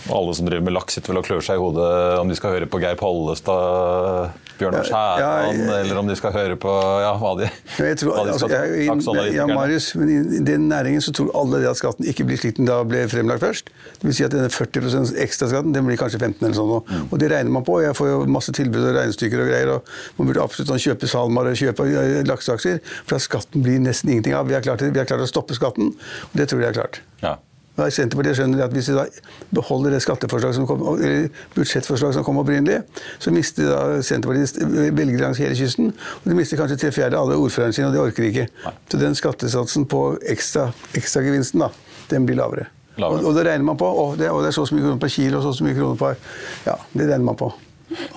Og 0.07 0.13
alle 0.17 0.35
som 0.37 0.47
driver 0.47 0.65
med 0.67 0.75
laks, 0.75 0.97
sitter 0.97 1.13
vel 1.13 1.21
og 1.21 1.27
klør 1.27 1.43
seg 1.43 1.59
i 1.59 1.61
hodet 1.61 1.87
om 2.21 2.29
de 2.31 2.37
skal 2.37 2.55
høre 2.55 2.67
på 2.71 2.79
Geir 2.81 2.97
Pollestad, 2.99 4.35
Bjørnar 4.57 4.87
Skjæran, 4.87 5.59
ja, 5.61 5.79
eller 5.81 5.99
om 5.99 6.07
de 6.09 6.15
skal 6.17 6.33
høre 6.33 6.55
på 6.59 6.71
ja, 7.03 7.11
hva 7.19 7.33
de, 7.37 7.49
jeg 7.83 7.99
tror, 8.01 8.15
hva 8.15 8.23
de 8.25 8.37
skal 8.39 8.55
altså, 8.93 9.15
jeg, 9.19 9.35
ja, 9.35 9.45
Marius, 9.51 9.89
men 9.99 10.11
I 10.11 10.41
den 10.47 10.67
næringen 10.71 11.03
så 11.03 11.13
tror 11.15 11.29
alle 11.37 11.61
det 11.61 11.69
at 11.69 11.79
skatten 11.79 12.07
ikke 12.09 12.25
blir 12.27 12.39
slik 12.41 12.57
den 12.57 12.69
da 12.69 12.79
ble 12.87 13.03
fremlagt 13.11 13.43
først. 13.43 13.71
Det 13.99 14.09
vil 14.09 14.17
si 14.17 14.25
at 14.25 14.33
denne 14.33 14.49
40% 14.53 15.13
ekstraskatten 15.27 15.75
den 15.75 15.87
blir 15.87 15.99
kanskje 15.99 16.21
15 16.21 16.41
eller 16.41 16.57
sånn. 16.57 16.73
Mm. 16.87 17.07
Og 17.11 17.21
det 17.21 17.31
regner 17.33 17.53
man 17.53 17.65
på. 17.67 17.79
Jeg 17.83 17.97
får 17.97 18.11
jo 18.11 18.21
masse 18.37 18.53
tilbud 18.55 18.81
og 18.81 18.95
regnestykker 18.97 19.43
og 19.43 19.51
greier. 19.51 19.73
og 19.75 20.19
Man 20.19 20.31
burde 20.31 20.43
absolutt 20.43 20.71
sånn 20.73 20.83
kjøpe 20.83 21.09
SalMar 21.11 21.51
og 21.51 21.59
kjøpe 21.59 21.87
lakseaksjer, 22.27 22.81
for 23.03 23.19
at 23.19 23.25
skatten 23.25 23.65
blir 23.65 23.81
nesten 23.83 24.13
ingenting 24.13 24.37
av. 24.37 24.49
Vi 24.49 24.57
har 24.57 24.65
klart, 24.65 24.85
vi 24.85 25.01
har 25.01 25.09
klart 25.09 25.25
å 25.25 25.29
stoppe 25.29 25.57
skatten, 25.57 25.93
og 26.29 26.39
det 26.39 26.49
tror 26.51 26.63
jeg 26.63 26.73
er 26.73 26.79
klart. 26.81 27.01
Ja. 27.23 27.37
Da 27.77 27.85
er 27.85 27.93
Senterpartiet 27.93 28.39
skjønner 28.39 28.63
at 28.65 28.73
Hvis 28.73 28.89
de 28.89 28.95
da 28.97 29.05
beholder 29.53 29.93
det 29.93 30.01
skatteforslaget 30.01 30.57
som 30.57 30.67
kom, 30.67 30.81
eller 30.97 31.27
budsjettforslaget 31.55 32.17
som 32.17 32.25
kom 32.25 32.39
opprinnelig, 32.41 32.81
så 33.19 33.31
mister 33.31 33.69
da 33.69 34.01
Senterpartiet 34.01 34.57
velgere 34.97 35.27
langs 35.27 35.41
hele 35.41 35.55
kysten. 35.55 35.93
Og 36.23 36.31
de 36.31 36.37
mister 36.37 36.57
kanskje 36.57 36.79
tre 36.81 36.91
fjerde 36.95 37.19
av 37.19 37.27
alle 37.27 37.37
ordførerne 37.37 37.77
sine, 37.77 37.91
og 37.91 37.93
de 37.93 38.01
orker 38.01 38.29
ikke. 38.31 38.47
Så 38.89 39.01
den 39.01 39.15
skattesatsen 39.15 39.85
på 39.85 40.01
ekstragevinsten, 40.25 41.61
ekstra 41.61 41.69
da, 41.69 42.01
den 42.09 42.25
blir 42.25 42.41
lavere. 42.41 42.67
lavere. 42.97 43.21
Og, 43.21 43.29
og, 43.29 43.37
det 43.37 43.45
regner 43.45 43.69
man 43.69 43.77
på. 43.77 43.85
Og 43.85 44.17
det, 44.17 44.31
og 44.33 44.41
det, 44.41 44.49
er 44.51 44.57
så 44.57 44.67
mye 44.73 44.87
kroner 44.87 44.99
per 45.05 45.13
kilo 45.13 45.41
og 45.43 45.53
så 45.53 45.67
mye 45.67 45.77
kroner 45.77 46.01
per 46.01 46.19
Ja, 46.65 46.79
det 46.93 47.11
regner 47.11 47.29
man 47.29 47.39
på. 47.39 47.53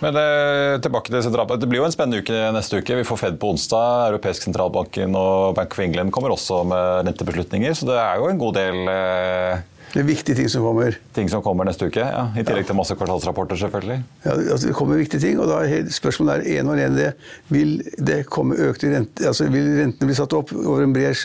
Men 0.00 0.16
eh, 0.18 0.76
tilbake 0.82 1.12
til 1.12 1.22
sentralbank. 1.24 1.60
Det 1.62 1.68
blir 1.70 1.82
jo 1.82 1.88
en 1.88 1.94
spennende 1.94 2.22
uke 2.24 2.38
neste 2.56 2.80
uke. 2.80 3.00
Vi 3.00 3.06
får 3.06 3.20
Fed 3.20 3.40
på 3.40 3.52
onsdag. 3.54 4.10
Europeisk 4.10 4.46
sentralbanken 4.48 5.14
og 5.18 5.54
Bank 5.58 5.76
of 5.76 5.84
England 5.84 6.14
kommer 6.14 6.34
også 6.34 6.62
med 6.68 7.10
rentebeslutninger. 7.10 7.76
Så 7.78 7.88
det 7.90 7.98
er 8.00 8.18
jo 8.18 8.30
en 8.30 8.40
god 8.40 8.58
del 8.58 8.90
eh, 8.90 9.66
det 9.90 10.04
er 10.04 10.06
viktige 10.06 10.36
ting 10.38 10.46
som 10.50 10.62
kommer. 10.62 10.94
Ting 11.16 11.26
som 11.30 11.42
kommer 11.42 11.66
neste 11.66 11.88
uke, 11.90 12.02
ja. 12.04 12.28
I 12.38 12.44
tillegg 12.46 12.68
til 12.68 12.76
masse 12.78 12.94
kvartalsrapporter, 12.94 13.58
selvfølgelig. 13.58 13.96
Ja, 14.22 14.36
altså 14.36 14.68
Det 14.68 14.74
kommer 14.78 15.00
viktige 15.00 15.20
ting, 15.24 15.40
og 15.42 15.50
da 15.50 15.64
er 15.66 15.88
spørsmålet 15.90 16.46
er 16.46 16.60
en 16.60 16.70
og 16.70 16.78
en 16.78 16.94
det. 16.94 17.08
Vil 17.50 17.72
det 17.98 18.20
komme 18.30 18.54
økte 18.54 18.92
rente, 18.92 19.26
altså 19.26 19.48
vil 19.50 19.66
rentene 19.80 20.06
bli 20.06 20.14
satt 20.14 20.36
opp 20.38 20.52
over 20.54 20.84
en 20.86 20.94
bred 20.94 21.18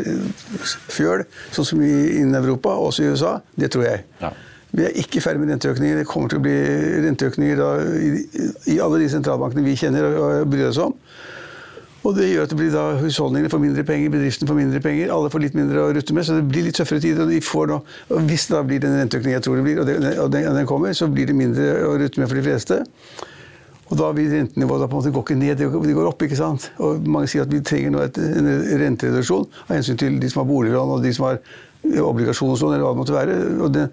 fjøl, 0.89 1.27
sånn 1.53 1.69
som 1.69 1.85
innen 1.85 2.39
Europa, 2.41 2.73
også 2.73 3.05
i 3.05 3.13
USA? 3.13 3.35
Det 3.53 3.69
tror 3.75 3.85
jeg. 3.85 4.01
Ja. 4.23 4.33
Vi 4.75 4.83
er 4.83 4.97
ikke 4.99 5.23
ferdig 5.23 5.41
med 5.41 5.53
renteøkninger. 5.53 6.01
Det 6.01 6.09
kommer 6.09 6.31
til 6.31 6.41
å 6.41 6.43
bli 6.43 6.55
renteøkninger 7.05 7.59
da, 7.61 7.69
i, 7.95 8.09
i, 8.73 8.77
alle 8.83 8.99
de 8.99 9.07
sentralbankene 9.13 9.63
vi 9.63 9.77
kjenner 9.79 10.07
og 10.09 10.51
bryr 10.51 10.67
oss 10.67 10.81
om. 10.83 10.95
Og 12.05 12.13
det 12.13 12.27
gjør 12.29 12.45
at 12.45 12.51
det 12.51 12.57
blir 12.59 12.73
da 12.73 12.83
husholdningene 12.99 13.49
får 13.49 13.61
mindre 13.63 13.85
penger, 13.87 14.11
bedriftene 14.13 14.49
får 14.49 14.57
mindre 14.59 14.81
penger, 14.83 15.13
alle 15.13 15.31
får 15.33 15.41
litt 15.41 15.55
mindre 15.57 15.87
å 15.87 15.93
rutte 15.95 16.13
med, 16.13 16.27
så 16.27 16.35
det 16.37 16.43
blir 16.51 16.67
litt 16.67 16.77
tøffere 16.77 17.01
tider. 17.01 17.23
Og, 17.23 17.31
de 17.33 17.39
får 17.41 17.71
nå, 17.71 17.79
og 18.11 18.27
hvis 18.29 18.45
det 18.49 18.57
da 18.57 18.65
blir 18.67 18.83
den 18.83 18.99
renteøkningen 18.99 19.39
jeg 19.39 19.45
tror 19.47 19.57
det 19.57 19.63
blir, 19.65 19.79
og, 19.81 19.87
det, 19.89 20.11
og 20.21 20.35
den, 20.35 20.49
den, 20.59 20.67
kommer, 20.69 20.93
så 20.93 21.09
blir 21.09 21.31
det 21.31 21.37
mindre 21.39 21.71
å 21.87 21.95
rutte 22.01 22.21
med 22.21 22.29
for 22.29 22.37
de 22.37 22.45
fleste. 22.45 22.81
Og 23.85 23.97
da 23.97 24.09
vil 24.17 24.29
rentenivået 24.33 24.89
på 24.89 24.97
en 24.97 24.99
måte 24.99 25.13
gå 25.13 25.23
ikke 25.25 25.37
ned, 25.39 25.61
det 25.61 25.95
går 25.97 26.09
opp. 26.09 26.21
ikke 26.25 26.37
sant? 26.37 26.71
Og 26.81 27.05
Mange 27.09 27.29
sier 27.31 27.45
at 27.45 27.53
vi 27.53 27.61
trenger 27.65 27.93
nå 27.93 28.01
et, 28.05 28.17
en 28.17 28.51
rentereduksjon 28.81 29.45
av 29.65 29.75
hensyn 29.77 29.97
til 30.01 30.19
de 30.21 30.29
som 30.29 30.43
har 30.43 30.49
boliglån 30.49 30.97
og 30.97 31.05
de 31.05 31.13
som 31.13 31.29
har 31.29 31.41
obligasjonslån, 32.01 32.73
eller 32.73 32.85
hva 32.85 32.93
det 32.93 33.01
måtte 33.01 33.15
være. 33.15 33.37
Og 33.65 33.73
den, 33.75 33.89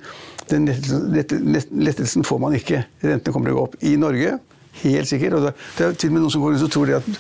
den 0.50 1.60
lettelsen 1.84 2.26
får 2.26 2.40
man 2.42 2.56
ikke. 2.58 2.84
Rentene 3.04 3.34
kommer 3.34 3.50
til 3.50 3.56
å 3.56 3.60
gå 3.60 3.66
opp 3.68 3.78
i 3.88 3.94
Norge. 4.00 4.38
Helt 4.82 5.10
sikkert. 5.10 5.36
Og 5.36 5.46
det, 5.46 5.54
er 5.78 5.96
til 5.96 6.12
og 6.12 6.16
med 6.16 6.24
noen 6.24 6.34
som 6.34 6.44
går 6.44 6.54
rundt 6.54 6.66
og 6.68 6.72
tror 6.72 6.88
det 6.88 7.00
at 7.00 7.10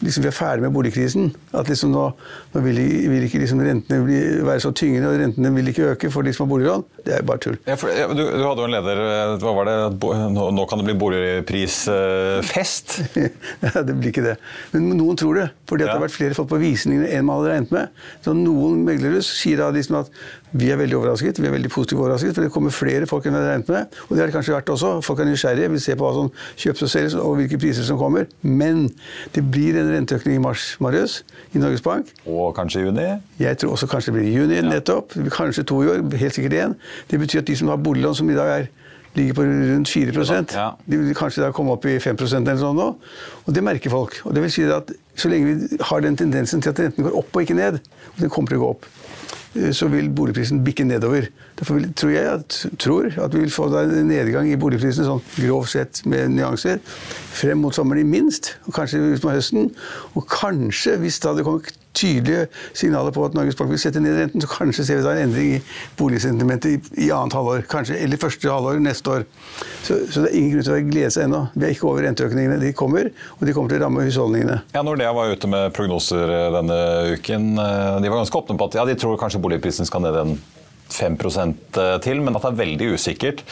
liksom 0.00 0.24
vi 0.24 0.30
er 0.30 0.34
ferdig 0.34 0.64
med 0.64 0.72
boligkrisen. 0.74 1.30
At 1.56 1.68
liksom 1.70 1.92
nå, 1.94 2.06
nå 2.54 2.62
vil, 2.64 2.80
vil, 3.10 3.26
ikke 3.26 3.40
liksom 3.42 3.62
rentene 3.64 4.00
bli, 4.04 4.18
være 4.46 4.62
så 4.64 4.72
tyngende, 4.76 5.10
og 5.10 5.20
rentene 5.20 5.52
vil 5.54 5.70
ikke 5.72 5.90
øke 5.94 6.10
for 6.12 6.26
de 6.26 6.34
som 6.36 6.46
har 6.46 6.52
boliglån. 6.54 6.84
Det 7.06 7.16
er 7.16 7.26
bare 7.26 7.42
tull. 7.44 7.58
Ja, 7.68 7.76
for, 7.80 7.92
ja, 7.94 8.08
du, 8.08 8.22
du, 8.24 8.44
hadde 8.44 8.64
jo 8.64 8.68
en 8.68 8.74
leder 8.74 9.02
hva 9.40 9.54
var 9.56 9.70
det, 9.70 9.76
nå, 10.34 10.48
nå 10.56 10.66
kan 10.70 10.80
det 10.80 10.88
bli 10.88 10.96
boligprisfest? 11.00 12.98
ja, 13.66 13.74
det 13.86 13.96
blir 13.96 14.12
ikke 14.12 14.26
det. 14.26 14.36
Men 14.74 14.90
noen 14.98 15.20
tror 15.20 15.40
det. 15.42 15.48
Fordi 15.70 15.86
det 15.86 15.92
har 15.92 16.02
vært 16.02 16.16
flere 16.16 16.36
folk 16.36 16.50
på 16.50 16.60
visningene 16.62 17.08
enn 17.14 17.26
man 17.26 17.40
hadde 17.40 17.54
regnet 17.54 17.74
med. 17.74 18.04
Så 18.24 18.34
noen 18.36 18.84
meglerhus 18.88 19.28
sier 19.40 19.60
da 19.60 19.70
liksom 19.74 20.00
at 20.02 20.12
vi 20.50 20.70
er 20.72 20.78
veldig 20.80 20.96
overrasket, 20.98 21.38
vi 21.38 21.46
er 21.46 21.54
veldig 21.54 21.70
positivt 21.70 22.00
overrasket, 22.00 22.34
for 22.34 22.42
det 22.42 22.50
kommer 22.50 22.74
flere 22.74 23.06
folk 23.06 23.26
enn 23.26 23.36
vi 23.36 23.38
hadde 23.38 23.52
regnet 23.52 23.70
med. 23.70 23.98
Og 24.08 24.14
det 24.14 24.22
har 24.22 24.30
det 24.30 24.34
kanskje 24.34 24.56
vært 24.56 24.72
også. 24.74 24.92
Folk 25.06 25.22
er 25.22 25.28
nysgjerrige, 25.28 25.70
vil 25.70 25.82
se 25.82 25.94
på 25.94 26.06
hva 26.06 26.10
som 26.16 26.30
kjøpes 26.64 26.86
og 26.86 26.90
selges, 26.90 27.16
og 27.20 27.36
hvilke 27.38 27.60
priser 27.62 27.86
som 27.86 28.00
kommer. 28.00 28.26
Men 28.42 28.88
det 29.36 29.44
blir 29.46 29.78
en 29.78 29.89
renteøkning 29.94 30.38
i 30.38 30.42
mars, 30.42 30.76
Marius, 30.80 31.20
i 31.54 31.62
Norges 31.62 31.82
Bank. 31.84 32.12
Og 32.26 32.54
kanskje 32.56 32.82
i 32.82 32.88
juni? 32.88 33.06
Jeg 33.40 33.58
tror 33.60 33.76
også 33.76 33.88
kanskje 33.90 34.12
det 34.12 34.18
blir 34.18 34.28
i 34.30 34.34
juni, 34.36 34.58
ja. 34.60 34.66
nettopp. 34.68 35.16
Kanskje 35.34 35.66
to 35.68 35.82
i 35.84 35.90
år, 35.92 36.04
helt 36.22 36.36
sikkert 36.36 36.58
én. 36.58 36.76
Det 37.10 37.20
betyr 37.20 37.44
at 37.44 37.50
de 37.50 37.56
som 37.56 37.72
har 37.72 37.80
boliglån 37.80 38.14
som 38.20 38.30
i 38.30 38.38
dag 38.38 38.54
er 38.58 38.70
ligger 39.14 39.34
på 39.34 39.42
rundt 39.42 39.88
4 39.88 40.46
ja. 40.54 40.70
De 40.86 40.98
vil 40.98 41.14
kanskje 41.14 41.42
da 41.42 41.50
komme 41.50 41.74
opp 41.74 41.84
i 41.84 41.98
5 41.98 42.16
eller 42.20 42.60
sånn 42.60 42.76
nå. 42.78 42.88
Og 43.46 43.54
det 43.54 43.62
merker 43.66 43.90
folk. 43.90 44.20
Og 44.24 44.34
det 44.34 44.44
vil 44.44 44.52
si 44.54 44.66
at 44.70 44.92
så 45.18 45.28
lenge 45.28 45.50
vi 45.50 45.78
har 45.82 46.00
den 46.00 46.16
tendensen 46.16 46.62
til 46.62 46.70
at 46.70 46.80
renten 46.80 47.04
går 47.04 47.16
opp 47.18 47.34
og 47.34 47.42
ikke 47.42 47.58
ned, 47.58 47.80
og 48.14 48.20
den 48.22 48.30
kommer 48.30 48.52
til 48.52 48.60
å 48.60 48.62
gå 48.62 48.70
opp, 48.76 48.86
så 49.74 49.88
vil 49.90 50.10
boligprisen 50.14 50.62
bikke 50.64 50.84
nedover. 50.86 51.26
Derfor 51.58 51.80
vil, 51.80 51.88
tror 51.98 52.12
jeg 52.14 52.28
at, 52.30 52.58
tror 52.78 53.08
at 53.24 53.34
vi 53.34 53.42
vil 53.42 53.50
få 53.50 53.66
en 53.80 54.06
nedgang 54.06 54.50
i 54.50 54.58
boligprisene 54.60 55.08
sånn 55.08 55.24
grovt 55.40 55.72
sett 55.74 56.02
med 56.06 56.30
nyanser 56.36 56.78
frem 57.34 57.58
mot 57.64 57.74
sommeren 57.74 58.04
i 58.04 58.06
minst, 58.06 58.54
og 58.68 58.76
kanskje 58.78 59.02
utover 59.16 59.40
høsten. 59.40 59.72
Og 60.14 60.28
kanskje, 60.30 60.96
hvis 61.02 61.18
det 61.18 61.32
hadde 61.32 61.46
kommet 61.46 61.79
tydelige 61.96 62.46
signaler 62.76 63.10
på 63.14 63.24
at 63.26 63.34
Norges 63.34 63.56
Bank 63.58 63.70
vil 63.72 63.80
sette 63.82 64.00
ned 64.02 64.18
renten, 64.18 64.42
så 64.42 64.50
kanskje 64.50 64.86
ser 64.86 65.00
vi 65.00 65.06
da 65.06 65.14
en 65.14 65.24
endring 65.28 65.56
i 65.56 65.60
boligsentimentet 65.98 66.70
i, 66.76 67.06
i 67.06 67.10
annet 67.14 67.34
halvår. 67.36 67.64
Kanskje, 67.70 67.98
eller 67.98 68.20
første 68.20 68.50
halvår 68.50 68.78
neste 68.84 69.16
år. 69.16 69.26
Så, 69.82 69.98
så, 70.06 70.22
det 70.22 70.30
er 70.30 70.38
ingen 70.38 70.54
grunn 70.54 70.68
til 70.68 70.76
å 70.76 70.80
glede 70.90 71.10
seg 71.14 71.26
ennå. 71.26 71.42
Vi 71.56 71.66
er 71.66 71.74
ikke 71.74 71.90
over 71.90 72.06
renteøkningene. 72.06 72.60
De 72.62 72.72
kommer, 72.76 73.10
og 73.38 73.44
de 73.46 73.56
kommer 73.56 73.72
til 73.72 73.80
å 73.80 73.84
ramme 73.86 74.06
husholdningene. 74.06 74.60
Ja, 74.76 74.84
Nordea 74.86 75.12
var 75.16 75.34
ute 75.34 75.50
med 75.50 75.74
prognoser 75.76 76.34
eh, 76.36 76.48
denne 76.54 76.80
uken. 77.16 77.52
Eh, 77.58 78.00
de 78.04 78.12
var 78.12 78.22
ganske 78.22 78.42
åpne 78.42 78.58
på 78.60 78.70
at 78.70 78.80
ja, 78.80 78.86
de 78.88 78.98
tror 79.00 79.18
kanskje 79.20 79.42
boligprisen 79.42 79.88
skal 79.88 80.06
ned 80.06 80.20
en 80.22 80.36
5 80.90 81.18
eh, 81.22 81.96
til, 82.02 82.22
men 82.22 82.36
at 82.36 82.44
det 82.44 82.52
er 82.52 82.60
veldig 82.64 82.92
usikkert. 82.94 83.44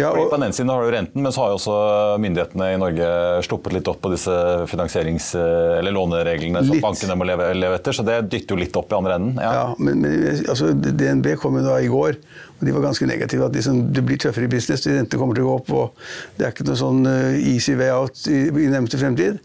Ja, 0.00 0.10
og... 0.12 0.30
På 0.30 0.36
den 0.36 0.46
ene 0.48 0.56
siden 0.56 0.70
har 0.72 0.82
du 0.84 0.92
renten, 0.92 1.22
men 1.24 1.34
så 1.34 1.42
har 1.42 1.52
jo 1.52 1.58
også 1.58 1.76
myndighetene 2.22 2.68
i 2.74 2.78
Norge 2.80 3.08
sluppet 3.46 3.76
litt 3.76 3.88
opp 3.90 4.00
på 4.04 4.12
disse 4.12 4.34
finansierings- 4.70 5.32
eller 5.36 5.94
lånereglene 5.94 6.62
litt. 6.64 6.72
som 6.74 6.84
bankene 6.84 7.16
må 7.18 7.28
leve, 7.28 7.48
leve, 7.56 7.78
etter, 7.80 7.96
så 7.96 8.04
det 8.06 8.18
dytter 8.30 8.56
jo 8.56 8.60
litt 8.60 8.76
opp 8.78 8.92
i 8.92 8.98
andre 8.98 9.16
enden. 9.18 9.40
Ja, 9.42 9.54
ja 9.60 9.66
men, 9.78 10.02
men 10.04 10.44
altså, 10.44 10.72
DNB 10.74 11.32
kom 11.40 11.58
jo 11.60 11.64
da 11.66 11.78
i 11.80 11.90
går, 11.92 12.20
og 12.56 12.68
de 12.68 12.76
var 12.76 12.86
ganske 12.88 13.08
negative. 13.08 13.48
at 13.48 13.56
liksom, 13.56 13.82
Det 13.96 14.04
blir 14.06 14.20
tøffere 14.20 14.48
i 14.48 14.52
business, 14.52 14.86
rentene 14.88 15.22
kommer 15.22 15.38
til 15.38 15.46
å 15.46 15.50
gå 15.50 15.58
opp, 15.62 15.74
og 15.76 16.36
det 16.36 16.48
er 16.48 16.54
ikke 16.54 16.68
noe 16.68 16.80
sånn 16.80 17.02
uh, 17.08 17.34
easy 17.40 17.76
way 17.78 17.92
out 17.94 18.26
i, 18.28 18.46
i 18.48 18.70
nærmeste 18.72 19.00
fremtid. 19.00 19.40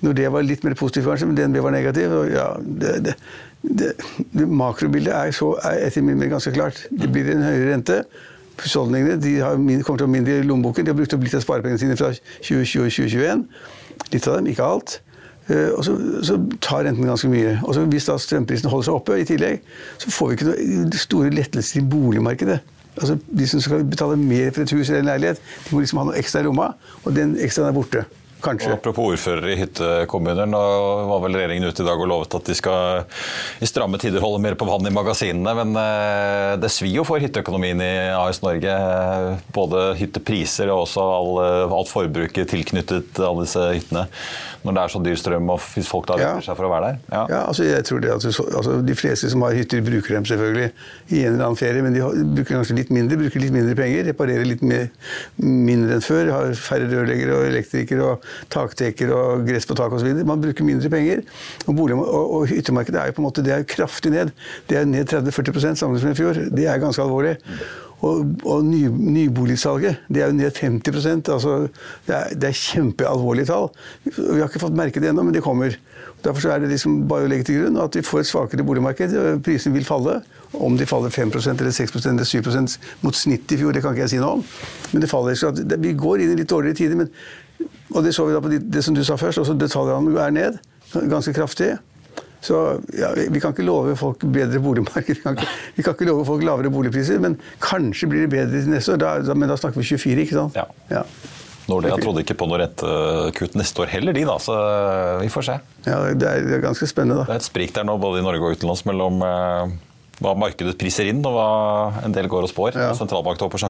Det 0.00 0.32
var 0.32 0.44
litt 0.46 0.64
mer 0.64 0.76
positivt, 0.78 1.10
kanskje, 1.10 1.28
men 1.28 1.36
DNB 1.36 1.60
var 1.60 1.74
negativ. 1.74 2.12
og 2.22 2.32
ja, 2.32 2.50
det, 2.60 2.96
det, 3.04 3.16
det, 3.60 3.92
det 4.32 4.46
makrobildet 4.48 5.12
er, 5.12 5.32
så, 5.36 5.52
er 5.60 5.84
etter 5.86 6.04
min 6.04 6.16
mening 6.16 6.32
ganske 6.32 6.54
klart. 6.56 6.86
Det 6.88 7.10
blir 7.12 7.28
en 7.34 7.44
høyere 7.44 7.72
rente 7.74 8.02
husholdningene 8.64 9.18
de 9.22 9.36
har, 9.42 9.54
kommer 9.56 10.00
til 10.00 10.06
å 10.06 10.08
ha 10.08 10.14
mindre 10.14 10.38
i 10.40 10.46
lommeboken. 10.46 10.86
De 10.86 10.92
har 10.92 10.98
brukt 10.98 11.14
opp 11.16 11.22
litt 11.24 11.36
av 11.36 11.44
sparepengene 11.44 11.80
sine 11.82 11.96
fra 11.98 12.10
2020 12.14 12.82
og 12.84 12.90
2021. 12.96 13.46
Litt 14.14 14.28
av 14.28 14.38
dem, 14.38 14.50
ikke 14.52 14.66
alt. 14.66 14.98
Uh, 15.50 15.70
og 15.74 15.84
så, 15.86 15.94
så, 16.26 16.36
tar 16.62 16.84
renten 16.86 17.08
ganske 17.08 17.30
mye. 17.30 17.56
Og 17.64 17.74
så 17.74 17.86
Hvis 17.90 18.06
da 18.06 18.18
strømprisene 18.20 18.70
holder 18.70 18.90
seg 18.90 18.98
oppe 19.00 19.18
i 19.18 19.26
tillegg, 19.26 19.64
så 19.98 20.12
får 20.14 20.30
vi 20.30 20.38
ikke 20.38 20.50
noe 20.50 21.02
store 21.06 21.32
lettelser 21.34 21.80
i 21.80 21.86
boligmarkedet. 21.90 22.60
Altså, 23.00 23.18
De 23.26 23.48
som 23.48 23.62
skal 23.64 23.84
betale 23.88 24.18
mer 24.20 24.50
for 24.54 24.62
et 24.62 24.74
hus 24.76 24.88
eller 24.88 25.04
en 25.04 25.12
leilighet, 25.12 25.42
de 25.66 25.74
må 25.74 25.82
liksom 25.82 26.02
ha 26.02 26.08
noe 26.10 26.18
ekstra 26.20 26.42
i 26.42 26.46
lomma, 26.46 26.72
og 27.04 27.14
den 27.16 27.36
ekstraen 27.42 27.70
er 27.70 27.76
borte. 27.76 28.04
Kanskje. 28.40 28.72
Apropos 28.72 29.12
ordfører 29.12 29.52
i 29.52 29.56
hyttekommuner. 29.60 30.48
Nå 30.48 30.60
var 31.10 31.22
vel 31.24 31.36
regjeringen 31.36 31.68
ute 31.68 31.84
i 31.84 31.86
dag 31.86 32.00
og 32.00 32.08
lovet 32.08 32.36
at 32.38 32.48
de 32.48 32.56
skal 32.56 33.04
i 33.60 33.68
stramme 33.68 34.00
tider 34.00 34.22
holde 34.24 34.40
mer 34.42 34.56
på 34.58 34.68
vann 34.68 34.88
i 34.88 34.92
magasinene. 34.94 35.54
Men 35.60 35.76
eh, 35.80 36.54
det 36.60 36.72
svir 36.72 37.00
jo 37.00 37.06
for 37.08 37.22
hytteøkonomien 37.22 37.82
i 37.84 37.90
AS 38.16 38.42
Norge. 38.44 38.76
Både 39.56 39.90
hyttepriser 40.00 40.72
og 40.72 40.86
også 40.86 41.04
all, 41.16 41.32
eh, 41.44 41.76
alt 41.80 41.92
forbruket 41.92 42.50
tilknyttet 42.52 43.20
alle 43.20 43.44
disse 43.44 43.66
hyttene. 43.76 44.06
Når 44.64 44.76
det 44.76 44.82
er 44.82 44.92
så 44.92 45.00
dyr 45.04 45.20
strøm 45.20 45.52
og 45.54 45.62
hvis 45.74 45.88
folk 45.88 46.08
da 46.08 46.18
venter 46.20 46.42
ja. 46.42 46.46
seg 46.50 46.58
for 46.58 46.68
å 46.68 46.72
være 46.72 46.90
der. 46.90 46.98
Ja, 47.12 47.22
ja 47.32 47.42
altså 47.48 47.64
jeg 47.68 47.84
tror 47.88 48.02
det. 48.04 48.12
at 48.12 48.26
altså, 48.28 48.76
de 48.84 48.96
fleste 48.96 49.30
som 49.32 49.44
har 49.46 49.56
hytter, 49.56 49.84
bruker 49.84 50.16
dem 50.16 50.28
selvfølgelig 50.28 50.68
i 51.16 51.22
en 51.22 51.34
eller 51.34 51.46
annen 51.46 51.60
ferie. 51.60 51.84
Men 51.84 51.96
de 51.96 52.04
bruker 52.36 52.58
kanskje 52.58 52.76
litt 52.80 52.92
mindre, 52.94 53.20
bruker 53.20 53.44
litt 53.44 53.54
mindre 53.56 53.76
penger. 53.78 54.08
Reparerer 54.10 54.48
litt 54.48 54.64
mer, 54.64 54.88
mindre 55.40 55.98
enn 55.98 56.04
før. 56.04 56.34
Har 56.34 56.52
færre 56.60 56.88
rørleggere 56.90 57.38
og 57.38 57.48
elektrikere. 57.52 58.12
og 58.12 58.29
takteker 58.52 59.12
og 59.16 59.44
gress 59.48 59.68
på 59.68 59.76
tak 59.78 59.92
osv. 59.96 60.10
Man 60.26 60.42
bruker 60.42 60.66
mindre 60.66 60.92
penger. 60.92 61.22
Og, 61.66 61.74
bolig, 61.76 61.98
og, 61.98 62.34
og 62.38 62.48
hyttemarkedet 62.50 63.02
er 63.02 63.10
jo 63.10 63.18
på 63.18 63.24
en 63.24 63.28
måte 63.28 63.44
det 63.46 63.54
er 63.56 63.68
kraftig 63.68 64.14
ned. 64.14 64.34
Det 64.70 64.80
er 64.80 64.88
ned 64.88 65.12
30-40 65.12 65.74
sammenlignet 65.74 66.10
med 66.10 66.18
i 66.18 66.20
fjor. 66.22 66.42
Det 66.56 66.66
er 66.66 66.82
ganske 66.82 67.04
alvorlig. 67.04 67.36
Og, 68.00 68.24
og 68.48 68.64
ny, 68.64 68.86
nyboligsalget 68.88 70.06
det 70.08 70.22
er 70.22 70.30
jo 70.30 70.36
ned 70.38 70.56
50% 70.56 71.28
altså, 71.34 71.56
det, 72.06 72.14
er, 72.16 72.30
det 72.32 72.48
er 72.48 72.56
kjempealvorlige 72.56 73.50
tall. 73.50 73.68
Vi 74.06 74.38
har 74.38 74.46
ikke 74.48 74.62
fått 74.62 74.78
merke 74.78 75.02
det 75.02 75.10
ennå, 75.10 75.26
men 75.26 75.36
det 75.36 75.42
kommer. 75.44 75.76
Derfor 76.24 76.54
er 76.54 76.62
det 76.62 76.70
liksom 76.72 77.02
bare 77.10 77.28
å 77.28 77.30
legge 77.30 77.48
til 77.48 77.60
grunn 77.60 77.76
at 77.80 77.96
vi 77.96 78.04
får 78.04 78.22
et 78.22 78.30
svakere 78.30 78.64
boligmarked. 78.64 79.12
Prisene 79.44 79.76
vil 79.76 79.88
falle. 79.88 80.20
Om 80.56 80.80
de 80.80 80.88
faller 80.88 81.12
5% 81.12 81.60
eller 81.60 81.76
6% 81.76 82.08
eller 82.10 82.26
7% 82.26 82.78
mot 83.04 83.16
snittet 83.16 83.54
i 83.54 83.60
fjor, 83.60 83.76
det 83.76 83.84
kan 83.84 83.94
ikke 83.94 84.06
jeg 84.08 84.14
si 84.16 84.22
noe 84.22 84.40
om. 84.40 84.46
Men 84.94 85.04
det 85.04 85.12
faller. 85.12 85.36
Så 85.38 85.52
vi 85.54 85.92
går 85.96 86.24
inn 86.24 86.34
i 86.34 86.40
litt 86.40 86.50
dårligere 86.50 86.80
tider. 86.80 87.04
men 87.04 87.12
og 87.94 88.04
det 88.04 88.14
så 88.16 88.26
vi 88.28 88.34
da 88.36 88.40
på 88.44 88.50
det, 88.52 88.60
det 88.72 88.82
som 88.86 88.94
du 88.96 89.02
sa 89.04 89.16
først, 89.20 89.42
også 89.42 89.56
detaljhandelen 89.58 90.18
er 90.22 90.30
ned 90.36 90.60
ganske 91.10 91.32
kraftig. 91.36 91.76
Så 92.40 92.56
ja, 92.96 93.10
Vi 93.30 93.40
kan 93.40 93.52
ikke 93.52 93.66
love 93.66 93.92
folk 94.00 94.22
bedre 94.32 94.60
boligmarked, 94.64 95.18
vi 95.18 95.20
kan, 95.22 95.36
ikke, 95.36 95.48
vi 95.76 95.84
kan 95.84 95.94
ikke 95.94 96.08
love 96.08 96.24
folk 96.24 96.44
lavere 96.46 96.70
boligpriser, 96.72 97.20
men 97.20 97.36
kanskje 97.60 98.08
blir 98.08 98.24
det 98.24 98.30
bedre 98.32 98.62
til 98.62 98.72
neste 98.72 98.94
år. 98.96 99.02
Da, 99.02 99.36
men 99.36 99.50
da 99.52 99.58
snakker 99.60 99.82
vi 99.82 99.84
24, 99.92 100.24
ikke 100.24 100.38
sant? 100.38 100.56
Ja. 100.56 100.64
ja. 100.90 101.04
Nordea 101.70 101.98
trodde 102.00 102.24
ikke 102.24 102.34
på 102.40 102.48
noe 102.50 102.62
rentekutt 102.64 103.54
neste 103.60 103.84
år 103.84 103.92
heller, 103.92 104.16
de 104.16 104.24
da, 104.26 104.38
så 104.42 104.56
vi 105.20 105.28
får 105.30 105.46
se. 105.50 105.58
Ja, 105.86 106.00
Det 106.16 106.26
er, 106.26 106.42
det 106.48 106.56
er 106.58 106.64
ganske 106.64 106.88
spennende. 106.90 107.20
da. 107.20 107.28
Det 107.28 107.36
er 107.36 107.44
et 107.44 107.50
sprik 107.50 107.76
der 107.76 107.86
nå, 107.86 107.98
både 108.00 108.24
i 108.24 108.26
Norge 108.26 108.42
og 108.42 108.56
utenlands, 108.58 108.82
mellom 108.88 109.20
eh, 109.22 109.76
hva 110.24 110.34
markedet 110.40 110.74
priser 110.80 111.12
inn, 111.12 111.20
og 111.22 111.36
hva 111.36 111.50
en 112.02 112.16
del 112.16 112.26
går 112.32 112.48
og 112.48 112.50
spår. 112.50 112.80
Ja. 112.80 112.94
Sentralbanktopper 112.98 113.69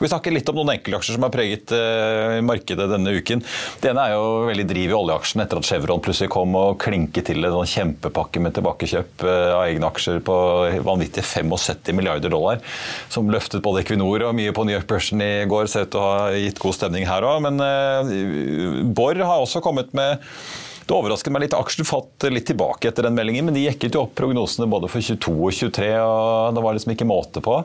Vi 0.00 0.10
snakker 0.10 0.34
litt 0.34 0.48
om 0.50 0.58
noen 0.58 0.74
enkeltaksjer 0.76 1.16
som 1.16 1.26
har 1.26 1.32
preget 1.34 1.72
uh, 1.74 2.38
markedet 2.46 2.88
denne 2.90 3.14
uken. 3.16 3.42
Det 3.82 3.92
ene 3.92 4.06
er 4.08 4.16
jo 4.16 4.48
veldig 4.50 4.66
driv 4.70 4.92
i 4.92 4.98
oljeaksjen 4.98 5.44
etter 5.44 5.60
at 5.60 5.68
Chevron 5.68 6.02
plutselig 6.04 6.30
kom 6.34 6.56
og 6.58 6.78
klinket 6.82 7.30
til 7.30 7.44
en 7.44 7.56
sånn 7.58 7.72
kjempepakke 7.72 8.42
med 8.42 8.56
tilbakekjøp 8.58 9.26
uh, 9.26 9.32
av 9.60 9.64
egne 9.68 9.90
aksjer 9.90 10.22
på 10.26 10.36
vanvittige 10.86 11.26
75 11.26 11.96
milliarder 11.96 12.32
dollar, 12.32 12.60
som 13.12 13.30
løftet 13.32 13.64
både 13.64 13.84
Equinor 13.84 14.28
og 14.28 14.36
mye 14.36 14.54
på 14.56 14.66
New 14.66 14.76
York-børsen 14.76 15.22
i 15.24 15.32
går. 15.50 15.70
Ser 15.70 15.88
ut 15.88 15.94
til 15.94 16.02
å 16.02 16.12
ha 16.12 16.30
gitt 16.36 16.62
god 16.62 16.78
stemning 16.78 17.08
her 17.08 17.26
òg. 17.26 17.42
Men 17.46 17.62
uh, 17.62 18.86
Borr 18.96 19.22
har 19.22 19.42
også 19.42 19.64
kommet 19.64 19.94
med 19.96 20.22
det 20.86 20.94
overrasket 20.94 21.32
meg 21.34 21.42
litt. 21.42 21.54
Aksjen 21.56 21.86
falt 21.86 22.26
litt 22.30 22.46
tilbake 22.46 22.90
etter 22.90 23.08
den 23.08 23.16
meldingen, 23.16 23.48
men 23.48 23.56
de 23.56 23.64
jekket 23.64 23.96
jo 23.96 24.04
opp 24.04 24.12
prognosene 24.18 24.68
både 24.70 24.90
for 24.90 25.02
22 25.02 25.32
og 25.34 25.56
23, 25.56 25.88
og 25.98 26.54
det 26.54 26.62
var 26.62 26.76
liksom 26.76 26.92
ikke 26.94 27.08
måte 27.08 27.42
på 27.42 27.56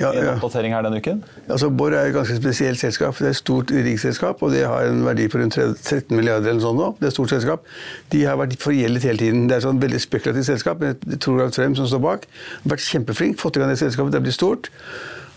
Ja, 0.00 0.10
i 0.12 0.20
en 0.20 0.34
oppdatering 0.34 0.76
her 0.76 0.84
denne 0.84 1.00
uken. 1.00 1.22
Altså, 1.46 1.70
Borr 1.72 1.96
er 1.96 2.10
et 2.10 2.16
ganske 2.16 2.36
spesielt 2.36 2.80
selskap. 2.82 3.16
Det 3.16 3.30
er 3.30 3.32
et 3.32 3.40
stort 3.40 3.72
riksselskap, 3.72 4.44
og 4.44 4.52
det 4.52 4.66
har 4.68 4.90
en 4.90 5.02
verdi 5.08 5.28
på 5.32 5.40
rundt 5.40 5.56
13 5.56 6.12
milliarder 6.12 6.52
eller 6.52 6.64
sånn 6.66 6.76
nå. 6.76 6.92
Det 7.00 7.08
er 7.08 7.14
et 7.14 7.18
stort 7.18 7.32
selskap. 7.32 7.66
De 8.12 8.24
har 8.28 8.36
vært 8.40 8.58
forgjeldet 8.60 9.08
hele 9.08 9.24
tiden. 9.24 9.46
Det 9.48 9.56
er 9.56 9.64
et 9.64 9.68
sånn 9.70 9.80
veldig 9.80 10.02
spekulativt 10.04 10.50
selskap, 10.52 10.82
men 10.82 10.98
jeg 11.00 11.22
tror 11.24 11.40
det 11.40 11.48
er 11.48 11.54
Frem 11.56 11.72
som 11.78 11.88
står 11.88 12.02
bak. 12.04 12.26
Har 12.60 12.74
vært 12.74 12.84
kjempeflink, 12.84 13.38
fått 13.40 13.56
i 13.56 13.62
gang 13.62 13.70
det 13.72 13.78
selskapet, 13.80 14.12
det 14.12 14.20
blitt 14.26 14.36
stort. 14.36 14.68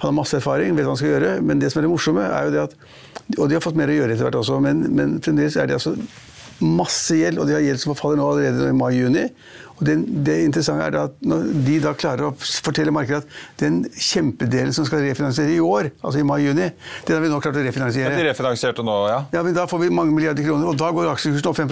Han 0.01 0.10
har 0.12 0.17
masse 0.17 0.36
erfaring, 0.36 0.75
vet 0.75 0.84
hva 0.84 0.91
han 0.91 1.00
skal 1.00 1.13
gjøre, 1.13 1.31
men 1.43 1.62
det 1.63 1.72
som 1.72 1.79
er 1.79 1.88
det 1.88 1.91
morsomme, 1.93 2.25
er 2.27 2.50
jo 2.50 2.55
det 2.55 2.65
at 2.67 2.75
Og 3.38 3.46
de 3.48 3.55
har 3.55 3.62
fått 3.62 3.77
mer 3.77 3.91
å 3.91 3.96
gjøre 3.96 4.15
etter 4.15 4.25
hvert 4.25 4.39
også, 4.39 4.58
men, 4.63 4.79
men 4.98 5.19
fremdeles 5.22 5.55
er 5.60 5.67
de 5.69 5.75
altså 5.75 5.91
masse 6.65 7.15
gjeld, 7.17 7.39
og 7.39 7.47
de 7.49 7.55
har 7.57 7.63
gjeld 7.63 7.81
som 7.81 7.93
forfaller 7.93 8.19
nå 8.19 8.27
allerede 8.33 8.69
i 8.69 8.75
mai-juni. 8.77 9.25
Og 9.79 9.85
det, 9.87 9.95
det 10.27 10.35
interessante 10.43 10.83
er 10.89 10.91
da 10.91 11.05
at 11.07 11.15
når 11.24 11.45
de 11.65 11.77
da 11.85 11.93
klarer 11.95 12.27
å 12.27 12.33
fortelle 12.35 12.91
markedet 12.91 13.24
at 13.24 13.61
den 13.61 13.81
kjempedelen 13.95 14.75
som 14.75 14.87
skal 14.87 15.05
refinansiere 15.05 15.55
i 15.55 15.61
år, 15.63 15.91
altså 16.03 16.19
i 16.19 16.27
mai-juni, 16.27 16.67
den 17.07 17.15
har 17.15 17.24
vi 17.24 17.31
nå 17.31 17.39
klart 17.39 17.59
å 17.61 17.63
refinansiere. 17.63 18.11
Ja, 18.11 18.19
De 18.19 18.27
refinansierte 18.27 18.83
nå, 18.83 18.98
ja. 19.07 19.22
Ja, 19.31 19.43
men 19.45 19.55
Da 19.55 19.67
får 19.72 19.85
vi 19.85 19.91
mange 19.93 20.11
milliarder 20.15 20.43
kroner, 20.43 20.67
og 20.74 20.79
da 20.79 20.91
går 20.95 21.13
aksjekursen 21.13 21.51
opp 21.51 21.59
5 21.61 21.72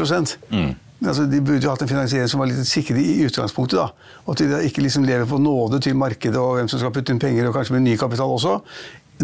mm. 0.52 0.76
Altså, 1.06 1.28
De 1.30 1.42
burde 1.46 1.62
jo 1.62 1.70
hatt 1.70 1.84
en 1.86 1.92
finansiering 1.92 2.30
som 2.32 2.42
var 2.42 2.50
litt 2.50 2.64
sikre 2.66 2.98
i 2.98 3.20
utgangspunktet. 3.28 3.78
da, 3.78 4.16
Og 4.26 4.34
at 4.34 4.40
de 4.42 4.48
da 4.50 4.62
ikke 4.66 4.82
liksom 4.82 5.04
lever 5.06 5.28
på 5.30 5.38
nåde 5.38 5.82
til 5.84 5.94
markedet 6.00 6.40
og 6.42 6.56
hvem 6.58 6.72
som 6.72 6.80
skal 6.82 6.96
putte 6.96 7.14
inn 7.14 7.20
penger, 7.22 7.50
og 7.50 7.60
kanskje 7.60 7.76
med 7.76 7.86
ny 7.86 7.98
kapital 8.00 8.32
også. 8.34 8.56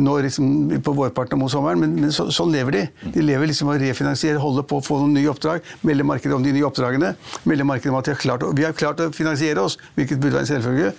Nå 0.02 0.16
liksom 0.26 0.72
på 0.82 0.94
vårparten 0.98 1.38
og 1.38 1.44
mot 1.44 1.52
sommeren, 1.54 1.78
men, 1.84 1.92
men 2.02 2.14
så, 2.14 2.26
sånn 2.34 2.50
lever 2.54 2.74
de. 2.74 2.84
De 3.14 3.22
lever 3.22 3.50
liksom 3.52 3.70
å 3.70 3.76
refinansiere, 3.78 4.42
holde 4.42 4.64
på 4.66 4.80
å 4.80 4.86
få 4.86 4.98
noen 5.02 5.14
nye 5.18 5.30
oppdrag, 5.30 5.62
melde 5.86 6.06
markedet 6.08 6.34
om 6.34 6.46
de 6.46 6.54
nye 6.56 6.66
oppdragene, 6.66 7.12
melde 7.50 7.68
markedet 7.70 7.94
om 7.94 8.00
at 8.00 8.10
de 8.10 8.16
har 8.16 8.22
klart, 8.24 8.46
vi 8.58 8.66
har 8.66 8.74
klart 8.78 9.04
å 9.04 9.12
finansiere 9.14 9.62
oss, 9.62 9.78
hvilket 9.98 10.22
burde 10.24 10.40
være 10.40 10.48
en 10.48 10.52
selvfølge, 10.52 10.94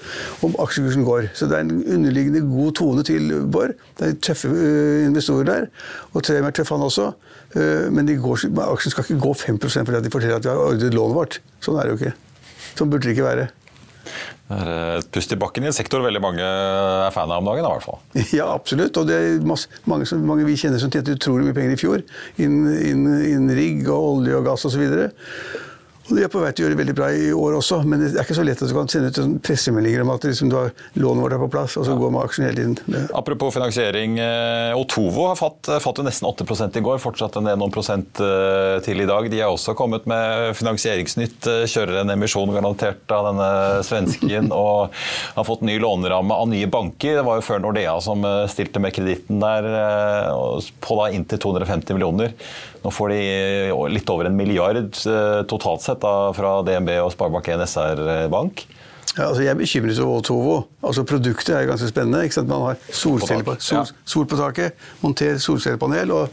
om 0.47 0.55
aksjekursen 0.63 1.07
går. 1.09 1.31
Så 1.35 1.51
det 1.51 1.59
er 1.59 1.67
en 1.67 1.83
underliggende 1.97 2.45
god 2.47 2.77
tone 2.79 3.07
til 3.07 3.35
Borr. 3.51 3.75
Det 3.99 4.13
er 4.13 4.21
tøffe 4.29 4.53
øh, 4.53 5.09
investorer 5.09 5.51
der, 5.51 5.69
og 6.13 6.23
Trem 6.27 6.47
er 6.47 6.55
tøff 6.55 6.71
han 6.75 6.87
også. 6.87 7.11
Øh, 7.59 7.91
men 7.95 8.15
aksjen 8.15 8.95
skal 8.95 9.07
ikke 9.09 9.21
gå 9.27 9.35
5% 9.43 9.91
fordi 9.91 10.05
de 10.07 10.15
forteller 10.15 10.39
at 10.39 10.47
de 10.47 10.55
har 10.55 10.63
ordret 10.63 10.95
lånet 10.95 11.19
vårt. 11.19 11.43
Sånn 11.65 11.79
er 11.79 11.87
det 11.89 11.95
jo 11.95 12.01
ikke. 12.03 12.17
Sånn 12.79 12.91
burde 12.91 13.07
det 13.09 13.19
ikke 13.19 13.27
være. 13.27 13.51
Er 14.55 14.99
et 15.01 15.11
pust 15.15 15.33
i 15.33 15.39
bakken 15.41 15.65
i 15.65 15.71
en 15.71 15.77
sektor 15.77 16.05
veldig 16.05 16.21
mange 16.23 16.45
er 16.45 17.15
fan 17.15 17.33
av 17.33 17.41
om 17.41 17.49
dagen. 17.49 17.65
i 17.65 17.73
hvert 17.73 17.87
fall. 17.87 18.01
Ja, 18.39 18.51
absolutt. 18.53 18.97
Og 19.01 19.09
det 19.09 19.17
er 19.17 19.47
masse, 19.47 19.71
mange, 19.91 20.09
som, 20.09 20.23
mange 20.29 20.47
vi 20.49 20.59
kjenner 20.61 20.83
som 20.83 20.93
tjente 20.93 21.17
utrolig 21.17 21.49
mye 21.49 21.57
penger 21.57 21.77
i 21.77 21.81
fjor. 21.81 22.05
Innen 22.43 22.75
in, 22.85 23.07
in 23.31 23.55
rigg 23.57 23.89
og 23.89 24.19
olje 24.19 24.41
og 24.41 24.49
gass 24.51 24.67
osv. 24.69 24.85
Og 24.85 25.64
de 26.09 26.25
er 26.25 26.31
på 26.33 26.41
vei 26.43 26.51
til 26.53 26.65
å 26.65 26.67
gjøre 26.67 26.77
det 26.77 26.81
veldig 26.83 26.95
bra 26.99 27.09
i 27.17 27.31
år 27.33 27.57
også, 27.59 27.79
men 27.89 28.03
det 28.03 28.11
er 28.13 28.27
ikke 28.27 28.37
så 28.37 28.45
lett 28.45 28.61
at 28.61 28.69
du 28.69 28.75
kan 28.77 28.91
sende 28.93 29.09
ut 29.09 29.21
sånn 29.21 29.37
pressemeldinger 29.45 30.05
om 30.05 30.13
at 30.13 30.27
liksom, 30.29 30.51
du 30.53 30.57
har 30.59 30.73
lånet 31.01 31.25
vårt 31.25 31.37
er 31.37 31.41
på 31.41 31.49
plass, 31.55 31.77
og 31.81 31.87
så 31.89 31.97
går 31.99 32.13
man 32.13 32.27
aksjen 32.27 32.45
hele 32.45 32.59
tiden. 32.59 32.77
Ja. 32.93 33.05
Apropos 33.21 33.55
finansiering. 33.57 34.19
eh, 34.21 34.77
Otovo 34.77 35.29
har 35.31 35.39
fatt, 35.41 35.71
fatt 35.81 36.01
jo 36.01 36.05
nesten 36.05 36.29
8% 36.29 36.77
i 36.77 36.83
går, 36.85 37.01
fortsatt 37.03 37.39
en 37.41 37.49
del 37.49 37.57
noen 37.61 37.73
prosent 37.75 38.21
eh, 38.21 38.77
til 38.85 39.01
i 39.01 39.09
dag. 39.09 39.31
De 39.33 39.41
har 39.41 39.55
også 39.55 39.77
kommet 39.79 40.05
med 40.11 40.53
finansieringsnytt, 40.59 41.49
eh, 41.49 41.65
kjører 41.71 42.03
en 42.03 42.15
emisjon 42.17 42.53
garantert 42.53 43.15
av 43.15 43.31
denne 43.31 43.49
svensken 43.87 44.53
og 44.65 44.93
har 45.39 45.49
fått 45.49 45.65
ny 45.65 45.79
låneramme 45.81 46.37
av 46.37 46.53
nye 46.53 46.69
banker. 46.69 47.19
Det 47.21 47.27
var 47.27 47.41
jo 47.41 47.49
før 47.49 47.65
Nordea 47.65 47.97
som 48.05 48.25
eh, 48.29 48.45
stilte 48.53 48.83
med 48.83 48.93
kreditten 48.97 49.41
der 49.43 49.73
eh, 49.73 50.71
på 50.85 51.01
da 51.01 51.11
inntil 51.17 51.41
250 51.49 51.97
millioner. 51.97 52.37
Nå 52.85 52.93
får 52.93 53.15
de 53.15 53.21
eh, 53.71 53.85
litt 53.93 54.11
over 54.13 54.29
en 54.29 54.37
milliard 54.37 54.83
eh, 54.85 55.41
totalt 55.51 55.85
sett 55.85 56.03
da, 56.05 56.31
fra 56.37 56.59
DNB 56.67 56.99
og 57.01 57.13
Sparebank1 57.15 57.65
SR 57.67 58.05
Bank. 58.33 58.67
Ja, 59.15 59.29
altså 59.29 59.45
jeg 59.45 59.53
er 59.53 59.59
bekymret 59.59 59.99
over 60.03 60.19
Otovo. 60.19 60.55
Altså 60.83 61.05
Produktet 61.07 61.55
er 61.55 61.69
ganske 61.69 61.87
spennende. 61.87 62.43
Man 62.49 62.65
har 62.67 62.79
solceller 62.91 63.45
på, 63.47 63.55
sol, 63.63 63.87
sol 64.11 64.27
på 64.27 64.39
taket, 64.41 64.75
monter 65.05 65.39
solcellepanel 65.39 66.11
og 66.11 66.25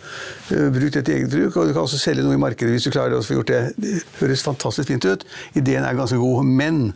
uh, 0.50 0.70
bruk 0.74 0.96
det 0.96 1.04
til 1.06 1.20
eget 1.20 1.30
bruk. 1.30 1.60
Og 1.62 1.70
du 1.70 1.76
kan 1.76 1.84
også 1.84 2.00
selge 2.02 2.26
noe 2.26 2.40
i 2.40 2.42
markedet 2.42 2.74
hvis 2.74 2.88
du 2.88 2.94
klarer 2.94 3.20
å 3.20 3.26
få 3.26 3.38
gjort 3.38 3.52
det. 3.54 3.60
Det 3.78 4.00
høres 4.18 4.46
fantastisk 4.48 4.90
fint 4.90 5.06
ut. 5.06 5.26
Ideen 5.54 5.86
er 5.86 6.00
ganske 6.00 6.18
god, 6.18 6.50
men 6.62 6.88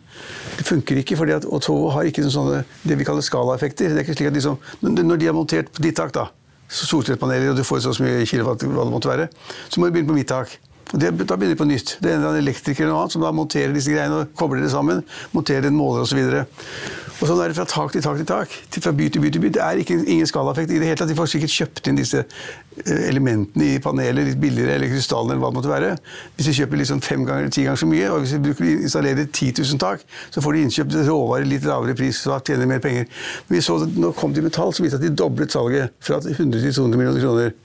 det 0.57 0.65
funker 0.65 1.03
ikke. 1.03 1.19
fordi 1.21 1.37
at 1.37 1.45
Otovo 1.45 1.93
har 1.93 2.09
ikke 2.09 2.25
sånne, 2.33 2.63
det 2.81 2.97
vi 2.97 3.05
kaller 3.05 3.25
skalaeffekter. 3.25 3.93
Det 3.93 4.01
er 4.01 4.07
ikke 4.07 4.17
slik 4.17 4.31
at 4.31 4.39
liksom, 4.39 4.57
Når 4.81 5.21
de 5.21 5.29
har 5.29 5.37
montert 5.37 5.69
på 5.69 5.85
ditt 5.85 6.01
tak, 6.01 6.15
da, 6.17 6.31
solcellepaneler, 6.75 7.53
og 7.53 7.59
du 7.59 7.63
får 7.67 7.85
så 7.85 7.95
mye 8.03 8.25
kilowatt, 8.27 8.65
hva 8.67 8.85
det 8.85 8.93
måtte 8.93 9.11
være, 9.11 9.27
så 9.69 9.79
må 9.79 9.87
du 9.87 9.95
begynne 9.95 10.11
på 10.11 10.17
mitt 10.19 10.31
tak. 10.31 10.57
Det, 10.93 11.11
Da 11.25 11.35
begynner 11.35 11.55
vi 11.55 11.61
på 11.63 11.67
nytt. 11.69 11.97
Det 12.01 12.11
er 12.11 12.19
en 12.19 12.37
elektriker 12.37 12.85
eller 12.85 12.93
noe 12.93 13.05
annet 13.05 13.15
som 13.15 13.23
da 13.25 13.31
monterer 13.35 13.73
disse 13.73 13.91
greiene 13.91 14.21
og 14.21 14.35
kobler 14.37 14.61
det 14.61 14.71
sammen. 14.73 15.01
Monterer 15.33 15.69
en 15.69 15.77
måler 15.77 16.05
osv. 16.05 16.21
Og 17.15 17.29
sånn 17.29 17.39
er 17.39 17.51
det 17.51 17.55
fra 17.55 17.65
tak 17.69 17.93
til 17.95 18.03
tak 18.03 18.19
til 18.19 18.27
tak. 18.27 18.53
Fra 18.75 18.91
by 18.95 19.07
til 19.09 19.23
by 19.23 19.31
til 19.31 19.43
by. 19.45 19.51
Det 19.55 19.61
er 19.63 19.79
ikke, 19.81 19.97
ingen 20.03 20.27
skalaeffekt 20.27 20.73
i 20.73 20.79
det 20.81 20.89
hele 20.89 20.99
tatt. 20.99 21.09
De 21.09 21.17
får 21.17 21.31
sikkert 21.31 21.53
kjøpt 21.53 21.89
inn 21.89 21.99
disse 21.99 22.21
eh, 22.21 23.01
elementene 23.07 23.69
i 23.71 23.79
panelet 23.83 24.29
litt 24.29 24.41
billigere, 24.41 24.75
eller 24.75 24.91
krystallene 24.91 25.33
eller 25.33 25.45
hva 25.45 25.53
det 25.53 25.59
måtte 25.61 25.71
være. 25.71 25.91
Hvis 26.35 26.51
de 26.51 26.55
kjøper 26.59 26.81
liksom 26.83 27.03
fem 27.05 27.23
ganger 27.23 27.47
eller 27.47 27.55
ti 27.55 27.65
ganger 27.65 27.81
så 27.81 27.89
mye, 27.89 28.11
og 28.11 28.21
hvis 28.23 28.35
de 28.35 28.41
bruker, 28.45 28.71
installerer 28.75 29.29
10 29.31 29.53
000 29.63 29.83
tak, 29.85 30.03
så 30.29 30.43
får 30.43 30.57
de 30.57 30.65
innkjøpt 30.67 30.97
råvarer 31.07 31.49
litt 31.49 31.67
lavere 31.69 31.95
pris, 31.97 32.19
så 32.19 32.39
tjener 32.41 32.65
de 32.65 32.71
mer 32.75 32.83
penger. 32.83 33.07
Men 33.47 33.57
vi 33.57 33.63
så 33.63 33.79
nå 33.95 34.11
kom 34.19 34.35
de 34.35 34.43
med 34.43 34.55
tall 34.55 34.75
som 34.75 34.85
viste 34.85 34.99
at 34.99 35.07
de 35.07 35.15
doblet 35.15 35.55
salget 35.55 35.95
fra 36.03 36.19
100 36.19 36.59
til 36.59 36.75
200 36.83 36.99
millioner 36.99 37.23
kroner. 37.23 37.55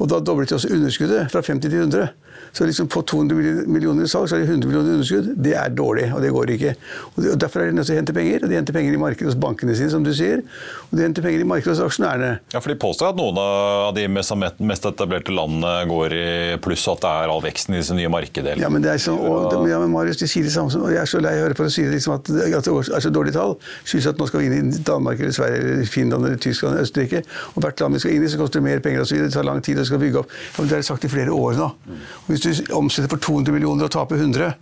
Og 0.00 0.08
da 0.08 0.20
doblet 0.24 0.52
også 0.56 0.70
underskuddet 0.72 1.28
fra 1.32 1.42
50 1.44 1.62
til 1.62 1.74
100. 1.74 2.08
Så 2.52 2.66
liksom 2.66 2.88
på 2.90 3.02
200 3.06 3.66
millioner 3.70 4.04
i 4.04 4.10
salg, 4.10 4.28
så 4.30 4.36
er 4.36 4.44
det 4.44 4.48
100 4.50 4.66
millioner 4.68 4.90
i 4.90 4.94
underskudd. 4.98 5.28
Det 5.44 5.54
er 5.54 5.70
dårlig, 5.70 6.08
og 6.14 6.22
det 6.24 6.32
går 6.34 6.54
ikke. 6.56 6.74
Og 7.16 7.28
Derfor 7.40 7.62
er 7.62 7.70
de 7.70 7.76
nødt 7.78 7.86
til 7.86 7.94
å 7.94 8.00
hente 8.00 8.14
penger. 8.16 8.44
og 8.44 8.50
De 8.50 8.58
henter 8.58 8.76
penger 8.76 8.96
i 8.96 9.00
markedet 9.00 9.30
hos 9.30 9.38
bankene 9.40 9.76
sine, 9.78 9.90
som 9.92 10.04
du 10.04 10.12
sier. 10.16 10.42
Og 10.90 10.98
de 10.98 11.04
henter 11.06 11.22
penger 11.22 11.44
i 11.44 11.48
markedet 11.48 11.76
hos 11.76 11.82
aksjonærene. 11.86 12.32
Ja, 12.54 12.60
for 12.60 12.72
De 12.72 12.78
påstår 12.80 13.12
at 13.12 13.20
noen 13.20 13.38
av 13.38 13.94
de 13.94 14.06
mest 14.10 14.86
etablerte 14.90 15.34
landene 15.34 15.86
går 15.90 16.16
i 16.16 16.26
pluss, 16.62 16.86
og 16.90 16.98
at 16.98 17.06
det 17.06 17.12
er 17.24 17.34
all 17.34 17.44
veksten 17.44 17.76
i 17.76 17.80
disse 17.82 17.94
nye 17.94 18.10
markedene. 18.12 18.58
Ja, 18.60 18.70
men 18.72 18.82
det 18.82 18.94
er 18.94 19.02
sånn, 19.02 19.20
og, 19.20 19.54
ja, 19.70 19.78
men 19.82 19.94
Marius, 19.94 20.18
de 20.20 20.28
sier 20.30 20.46
det 20.46 20.54
samme 20.54 20.72
som, 20.74 20.82
og 20.86 20.90
Jeg 20.90 21.02
er 21.04 21.10
så 21.10 21.20
lei 21.22 21.36
av 21.36 21.44
å 21.44 21.46
høre 21.46 21.58
på 21.58 21.66
å 21.68 21.72
si 21.72 21.86
liksom 21.86 22.16
at, 22.18 22.28
at 22.30 22.66
det 22.66 22.74
er 22.98 23.04
så 23.06 23.12
dårlige 23.14 23.36
tall. 23.38 23.56
Skyldes 23.84 24.10
at 24.10 24.20
nå 24.20 24.26
skal 24.30 24.42
vi 24.42 24.50
inn 24.50 24.72
i 24.74 24.82
Danmark 24.86 25.20
eller 25.22 25.34
Sverige 25.36 25.62
eller 25.62 25.86
Finland 25.90 26.26
eller 26.26 26.40
Tyskland 26.42 26.74
eller 26.74 26.88
Østerrike. 26.88 27.22
Og 27.54 27.62
hvert 27.64 27.80
land 27.84 27.94
vi 27.96 28.02
skal 28.02 28.16
inn 28.16 28.26
i, 28.26 28.30
så 28.32 28.40
koster 28.40 28.60
det 28.60 28.66
mer 28.66 28.82
penger 28.84 29.04
osv. 29.04 29.20
Det 29.22 29.32
tar 29.34 29.46
lang 29.46 29.62
tid 29.64 29.78
å 29.80 29.86
skal 29.86 30.02
bygge 30.02 30.22
opp. 30.24 30.34
Ja, 30.56 30.62
men 30.64 30.70
Det 30.70 30.78
er 30.80 30.86
sagt 30.90 31.06
i 31.06 31.12
flere 31.12 31.34
år 31.34 31.58
nå. 31.58 31.70
Og 31.70 32.39
hvis 32.46 32.64
du 32.64 32.74
omsetter 32.76 33.10
for 33.12 33.22
200 33.22 33.54
millioner 33.54 33.88
og 33.88 33.94
taper 33.94 34.20
100 34.20 34.52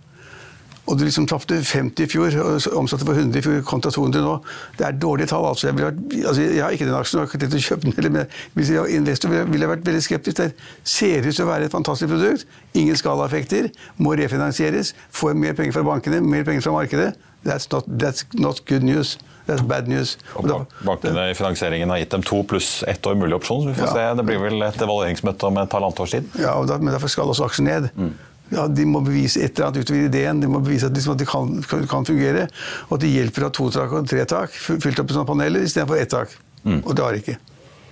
og 0.89 0.97
du 0.97 1.05
liksom 1.05 1.27
tapte 1.29 1.59
50 1.61 2.01
i 2.01 2.09
fjor 2.09 2.35
og 2.41 2.65
omsatte 2.79 3.05
for 3.05 3.17
100 3.17 3.37
i 3.37 3.43
fjor 3.45 3.59
kontra 3.67 3.91
200 3.93 4.23
nå. 4.25 4.35
Det 4.79 4.87
er 4.87 4.97
dårlige 4.97 5.29
tall. 5.29 5.45
altså. 5.45 5.67
Jeg, 5.67 5.77
vært, 5.77 5.99
altså, 6.17 6.41
jeg 6.41 6.63
har 6.63 6.73
ikke 6.73 6.87
den 6.87 6.97
aksjen, 6.97 7.19
jeg 7.19 7.27
har 7.27 7.45
ikke 7.45 7.59
å 7.59 7.65
kjøpe 7.67 7.91
den. 7.91 8.13
men 8.15 8.33
Hvis 8.57 8.71
jeg 8.73 8.81
var 8.81 8.93
investor 8.97 9.29
ville 9.35 9.65
jeg 9.67 9.69
vært 9.69 9.85
veldig 9.85 10.03
skeptisk. 10.03 10.41
Det 10.41 10.49
ser 10.83 11.27
ut 11.27 11.35
til 11.35 11.45
å 11.45 11.49
være 11.51 11.69
et 11.69 11.75
fantastisk 11.75 12.09
produkt. 12.09 12.47
Ingen 12.73 12.97
skalaeffekter. 12.97 13.69
Må 14.01 14.15
refinansieres. 14.17 14.95
Får 15.13 15.37
mer 15.37 15.53
penger 15.53 15.77
fra 15.77 15.85
bankene, 15.85 16.23
mer 16.25 16.47
penger 16.47 16.65
fra 16.65 16.73
markedet. 16.79 17.11
That's 17.43 17.69
not, 17.71 17.87
that's 17.87 18.25
not 18.33 18.63
good 18.67 18.83
news. 18.83 19.17
That's 19.47 19.63
bad 19.65 19.87
news. 19.89 20.17
Og 20.37 20.45
bankene 20.85 21.29
i 21.31 21.35
finansieringen 21.37 21.89
har 21.89 22.01
gitt 22.03 22.11
dem 22.13 22.25
to 22.25 22.43
pluss 22.45 22.83
ett 22.87 23.05
år 23.07 23.15
mulig 23.17 23.39
opsjon. 23.39 23.63
så 23.63 23.71
vi 23.71 23.79
får 23.79 23.87
ja. 23.87 23.93
se. 23.95 24.07
Det 24.19 24.25
blir 24.27 24.41
vel 24.43 24.61
et 24.67 24.81
evalueringsmøte 24.81 25.49
om 25.49 25.61
et 25.61 25.77
halvannet 25.77 26.01
års 26.05 26.17
tid. 26.17 26.27
Ja, 26.37 26.57
men 26.59 26.91
derfor 26.93 27.09
skal 27.09 27.31
også 27.31 27.47
aksjen 27.49 27.71
ned. 27.71 27.89
Mm 27.95 28.13
ja, 28.49 28.65
de 28.67 28.85
må 28.89 29.01
bevise 29.05 29.41
et 29.43 29.53
eller 29.53 29.69
annet 29.69 29.85
utover 29.85 30.07
ideen. 30.07 30.41
De 30.41 30.49
må 30.49 30.61
bevise 30.63 30.89
at, 30.89 30.95
liksom, 30.97 31.15
at 31.15 31.21
det 31.21 31.27
kan, 31.29 31.85
kan, 31.89 32.07
fungere. 32.07 32.47
Og 32.87 32.97
at 32.97 33.05
det 33.05 33.11
hjelper 33.13 33.45
å 33.45 33.49
ha 33.49 33.55
to 33.55 33.69
tak 33.73 33.93
og 33.93 34.09
tre 34.09 34.25
tak 34.29 34.55
fylt 34.55 35.01
opp 35.01 35.11
i 35.11 35.17
sånne 35.17 35.29
paneler 35.29 35.65
istedenfor 35.67 36.01
ett 36.01 36.13
tak. 36.13 36.33
Mm. 36.63 36.81
Og 36.81 36.91
det 36.95 37.05
har 37.05 37.15
det 37.15 37.23
ikke. 37.23 37.37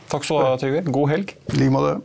Takk 0.07 0.23
skal 0.23 0.39
du 0.39 0.45
ha, 0.45 0.57
Trygve. 0.59 0.81
God 0.93 1.09
helg. 1.11 1.33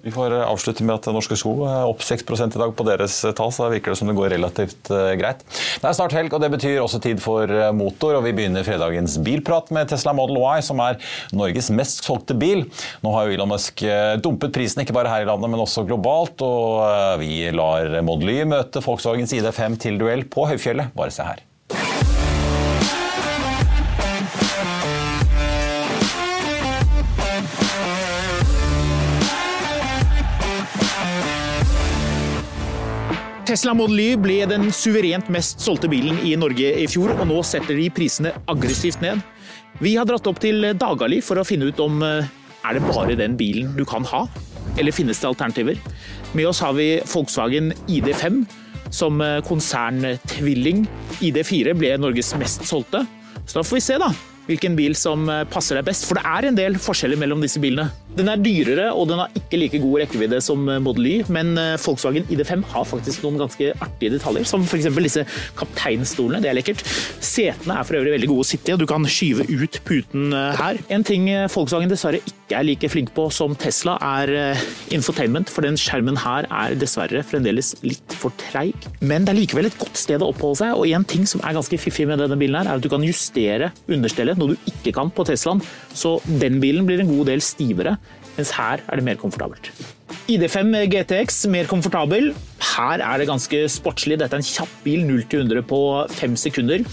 Vi 0.02 0.12
får 0.14 0.34
eh, 0.34 0.44
avslutte 0.46 0.82
med 0.86 0.96
at 0.96 1.06
Norske 1.14 1.36
Sko 1.38 1.52
er 1.68 1.86
opp 1.86 2.02
6 2.02 2.24
i 2.48 2.48
dag 2.58 2.72
på 2.74 2.86
deres 2.88 3.18
eh, 3.28 3.34
tall, 3.38 3.52
så 3.54 3.66
da 3.66 3.70
virker 3.74 3.94
det 3.94 3.98
som 4.00 4.10
det 4.10 4.16
går 4.18 4.34
relativt 4.34 4.90
greit. 5.20 5.44
Det 5.46 5.86
er 5.86 5.94
snart 5.98 6.16
helg, 6.16 6.34
og 6.34 6.42
det 6.42 6.50
betyr 6.56 6.80
også 6.82 7.02
tid 7.04 7.22
for 7.22 7.50
motor. 7.76 8.18
og 8.18 8.26
Vi 8.26 8.34
begynner 8.34 8.66
fredagens 8.66 9.18
bilprat 9.22 9.70
med 9.74 9.92
Tesla 9.92 10.14
Model 10.16 10.40
Y, 10.40 10.64
som 10.66 10.82
er 10.82 10.98
Norges 11.36 11.70
mest 11.70 12.02
solgte 12.06 12.34
bil. 12.38 12.66
Nå 13.04 13.14
har 13.14 13.28
jo 13.28 13.36
Elon 13.38 13.52
Musk 13.52 13.84
dumpet 14.24 14.54
prisen, 14.54 14.82
ikke 14.82 14.96
bare 14.96 15.12
her 15.12 15.26
i 15.26 15.30
landet, 15.30 15.52
men 15.52 15.62
også 15.62 15.86
globalt. 15.86 16.42
Og 16.42 17.22
vi 17.22 17.46
lar 17.54 18.00
Model 18.02 18.34
Y 18.34 18.42
møte 18.50 18.82
Volkswagens 18.82 19.34
ID5 19.38 19.78
til 19.86 20.02
duell 20.02 20.26
på 20.26 20.48
høyfjellet. 20.50 20.94
Bare 20.98 21.14
se 21.14 21.26
her. 21.26 21.46
Tesla 33.52 33.74
Model 33.76 33.98
Y 34.00 34.12
ble 34.16 34.38
den 34.48 34.70
suverent 34.72 35.26
mest 35.28 35.60
solgte 35.60 35.84
bilen 35.92 36.16
i 36.24 36.30
Norge 36.40 36.70
i 36.80 36.86
fjor, 36.88 37.10
og 37.18 37.26
nå 37.28 37.42
setter 37.44 37.76
de 37.76 37.90
prisene 37.92 38.30
aggressivt 38.48 39.02
ned. 39.04 39.20
Vi 39.84 39.92
har 39.98 40.08
dratt 40.08 40.24
opp 40.30 40.40
til 40.40 40.70
Dagali 40.80 41.18
for 41.20 41.36
å 41.36 41.44
finne 41.44 41.68
ut 41.68 41.82
om 41.84 42.00
eh, 42.00 42.30
er 42.64 42.78
det 42.78 42.82
bare 42.86 43.18
den 43.18 43.36
bilen 43.36 43.74
du 43.76 43.84
kan 43.84 44.08
ha, 44.08 44.22
eller 44.80 44.96
finnes 44.96 45.20
det 45.20 45.28
alternativer. 45.28 45.76
Med 46.32 46.48
oss 46.48 46.62
har 46.64 46.72
vi 46.78 47.02
Volkswagen 47.04 47.74
ID5, 47.92 48.40
som 48.88 49.20
eh, 49.20 49.42
konserntvilling. 49.44 50.86
ID4 51.20 51.76
ble 51.76 51.92
Norges 52.00 52.32
mest 52.40 52.64
solgte. 52.72 53.04
Så 53.44 53.60
da 53.60 53.68
får 53.68 53.82
vi 53.82 53.88
se, 53.90 54.00
da 54.00 54.14
hvilken 54.48 54.74
bil 54.78 54.96
som 54.98 55.28
eh, 55.30 55.44
passer 55.50 55.78
deg 55.78 55.86
best. 55.86 56.08
For 56.08 56.18
det 56.18 56.24
er 56.24 56.48
en 56.48 56.58
del 56.58 56.80
forskjeller 56.80 57.20
mellom 57.20 57.44
disse 57.44 57.60
bilene. 57.62 57.90
Den 58.18 58.28
er 58.28 58.40
dyrere 58.42 58.90
og 58.92 59.06
den 59.08 59.20
har 59.22 59.32
ikke 59.38 59.60
like 59.60 59.80
god 59.82 60.02
rekkevidde 60.02 60.40
som 60.44 60.66
eh, 60.68 60.80
Model 60.82 61.08
Y, 61.08 61.14
men 61.32 61.54
eh, 61.60 61.78
Volkswagen 61.80 62.26
ID5 62.32 62.64
har 62.72 62.86
faktisk 62.88 63.24
noen 63.24 63.40
ganske 63.40 63.70
artige 63.84 64.14
detaljer, 64.16 64.44
som 64.48 64.66
f.eks. 64.66 64.88
disse 65.02 65.24
kapteinstolene. 65.58 66.42
Det 66.44 66.50
er 66.50 66.58
lekkert. 66.58 66.84
Setene 67.22 67.78
er 67.78 67.88
for 67.88 68.00
øvrig 68.00 68.14
veldig 68.16 68.30
gode 68.30 68.44
å 68.44 68.48
sitte 68.50 68.72
i, 68.72 68.76
og 68.76 68.82
du 68.82 68.88
kan 68.90 69.06
skyve 69.08 69.46
ut 69.48 69.80
puten 69.88 70.36
her. 70.58 70.80
En 70.92 71.06
ting 71.06 71.28
Volkswagen 71.52 71.90
dessverre 71.90 72.20
ikke 72.20 72.58
er 72.58 72.66
like 72.68 72.90
flink 72.92 73.14
på 73.16 73.28
som 73.32 73.56
Tesla, 73.56 73.96
er 74.20 74.60
infotainment, 74.92 75.50
for 75.52 75.64
den 75.64 75.78
skjermen 75.80 76.18
her 76.20 76.48
er 76.52 76.76
dessverre 76.78 77.24
fremdeles 77.26 77.72
litt 77.86 78.16
for 78.18 78.34
treig. 78.40 78.76
Men 79.00 79.24
det 79.24 79.32
er 79.32 79.40
likevel 79.40 79.70
et 79.70 79.78
godt 79.80 79.98
sted 80.00 80.22
å 80.22 80.30
oppholde 80.32 80.60
seg, 80.62 80.76
og 80.76 80.88
en 80.92 81.06
ting 81.08 81.24
som 81.28 81.42
er 81.46 81.56
ganske 81.56 81.80
fiffig 81.80 82.06
med 82.10 82.20
denne 82.22 82.38
bilen 82.40 82.60
her, 82.60 82.68
er 82.68 82.80
at 82.80 82.84
du 82.84 82.90
kan 82.92 83.04
justere 83.06 83.72
understellet 83.88 84.40
noe 84.40 84.54
du 84.54 84.70
ikke 84.72 84.94
kan 84.98 85.12
på 85.12 85.26
Teslaen. 85.28 85.62
Så 85.96 86.18
den 86.26 86.60
bilen 86.62 86.86
blir 86.88 87.02
en 87.02 87.10
god 87.10 87.32
del 87.32 87.44
stivere, 87.44 87.96
mens 88.36 88.52
her 88.56 88.82
er 88.86 88.98
det 88.98 89.04
mer 89.06 89.18
komfortabelt. 89.20 89.72
ID5 90.30 90.70
GTX 90.92 91.42
mer 91.50 91.66
komfortabel. 91.70 92.30
Her 92.62 93.02
er 93.02 93.18
det 93.20 93.26
ganske 93.28 93.58
sportslig. 93.72 94.20
Dette 94.20 94.38
er 94.38 94.42
en 94.42 94.46
kjapp 94.46 94.72
bil, 94.84 95.02
0-100 95.04 95.64
på 95.68 95.80
5 96.14 96.36
sekunder. 96.40 96.84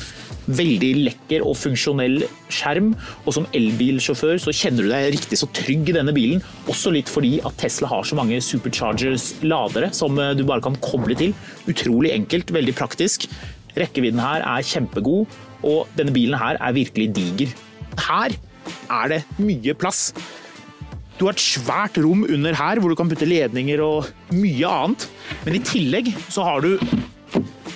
Veldig 0.49 0.89
lekker 1.06 1.45
og 1.45 1.56
funksjonell 1.60 2.23
skjerm. 2.49 2.91
Og 3.25 3.36
som 3.38 3.47
elbilsjåfør 3.56 4.41
så 4.41 4.56
kjenner 4.56 4.88
du 4.88 4.91
deg 4.91 5.12
riktig 5.15 5.39
så 5.39 5.49
trygg 5.56 5.91
i 5.91 5.95
denne 5.99 6.15
bilen. 6.15 6.41
Også 6.71 6.91
litt 6.95 7.12
fordi 7.12 7.38
at 7.45 7.56
Tesla 7.62 7.91
har 7.91 8.08
så 8.08 8.17
mange 8.17 8.41
superchargers-ladere 8.43 9.93
som 9.95 10.17
du 10.17 10.43
bare 10.43 10.65
kan 10.65 10.80
koble 10.84 11.17
til. 11.19 11.38
Utrolig 11.69 12.15
enkelt, 12.17 12.52
veldig 12.56 12.75
praktisk. 12.82 13.30
Rekkevidden 13.78 14.19
her 14.23 14.43
er 14.43 14.65
kjempegod, 14.65 15.30
og 15.63 15.88
denne 15.99 16.13
bilen 16.15 16.39
her 16.39 16.58
er 16.58 16.75
virkelig 16.75 17.12
diger. 17.15 17.56
Her 18.10 18.34
er 18.89 19.13
det 19.13 19.23
mye 19.38 19.78
plass. 19.78 20.10
Du 21.19 21.25
har 21.27 21.36
et 21.36 21.43
svært 21.43 21.97
rom 21.99 22.21
under 22.23 22.55
her 22.55 22.79
hvor 22.79 22.93
du 22.93 22.95
kan 22.95 23.10
putte 23.12 23.27
ledninger 23.27 23.82
og 23.84 24.08
mye 24.32 24.69
annet. 24.71 25.03
Men 25.43 25.58
i 25.58 25.60
tillegg 25.67 26.13
så 26.32 26.45
har 26.47 26.63
du 26.63 26.77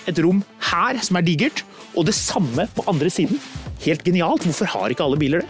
et 0.07 0.21
rom 0.23 0.39
her 0.69 0.99
som 1.03 1.19
er 1.19 1.27
digert, 1.27 1.65
og 1.91 2.07
det 2.07 2.15
samme 2.15 2.69
på 2.71 2.87
andre 2.87 3.11
siden. 3.11 3.41
Helt 3.83 4.07
genialt. 4.07 4.47
Hvorfor 4.47 4.71
har 4.71 4.95
ikke 4.95 5.03
alle 5.03 5.19
biler 5.19 5.43
det? 5.43 5.49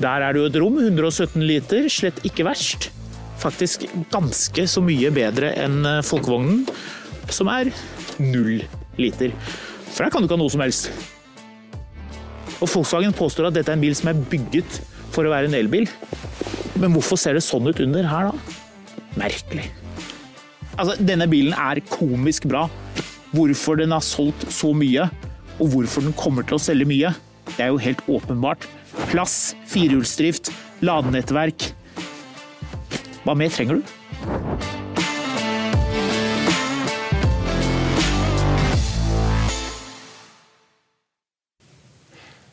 Der 0.00 0.22
er 0.24 0.32
det 0.32 0.40
jo 0.40 0.46
et 0.48 0.62
rom, 0.62 0.78
117 0.78 1.42
liter, 1.42 1.90
slett 1.92 2.22
ikke 2.24 2.46
verst. 2.46 2.92
Faktisk 3.42 3.88
ganske 4.14 4.70
så 4.70 4.80
mye 4.84 5.10
bedre 5.12 5.56
enn 5.58 5.82
folkevognen 6.06 6.68
som 7.34 7.50
er 7.50 7.74
null 8.22 8.60
liter. 9.00 9.34
For 9.90 10.06
der 10.06 10.14
kan 10.14 10.22
du 10.22 10.30
ikke 10.30 10.38
ha 10.38 10.44
noe 10.46 10.54
som 10.54 10.62
helst. 10.62 11.18
Og 12.60 12.68
Volkswagen 12.68 13.14
påstår 13.16 13.48
at 13.48 13.56
dette 13.56 13.72
er 13.72 13.78
en 13.78 13.84
bil 13.84 13.96
som 13.96 14.10
er 14.12 14.20
bygget 14.30 14.80
for 15.14 15.24
å 15.24 15.32
være 15.32 15.48
en 15.48 15.56
elbil. 15.56 15.88
Men 16.80 16.92
hvorfor 16.94 17.18
ser 17.20 17.36
det 17.36 17.44
sånn 17.44 17.68
ut 17.68 17.80
under 17.82 18.08
her, 18.08 18.30
da? 18.30 18.56
Merkelig. 19.20 19.66
Altså, 20.76 20.94
denne 21.02 21.26
bilen 21.28 21.56
er 21.56 21.82
komisk 21.90 22.46
bra. 22.48 22.66
Hvorfor 23.34 23.80
den 23.80 23.94
har 23.94 24.04
solgt 24.04 24.46
så 24.52 24.72
mye, 24.76 25.08
og 25.60 25.74
hvorfor 25.74 26.04
den 26.04 26.16
kommer 26.16 26.46
til 26.46 26.56
å 26.56 26.62
selge 26.62 26.88
mye, 26.88 27.12
det 27.52 27.64
er 27.64 27.72
jo 27.72 27.80
helt 27.82 28.02
åpenbart. 28.10 28.66
Plass, 29.10 29.54
firehjulsdrift, 29.70 30.52
ladenettverk. 30.84 31.70
Hva 33.24 33.36
mer 33.36 33.52
trenger 33.52 33.80
du? 33.80 33.96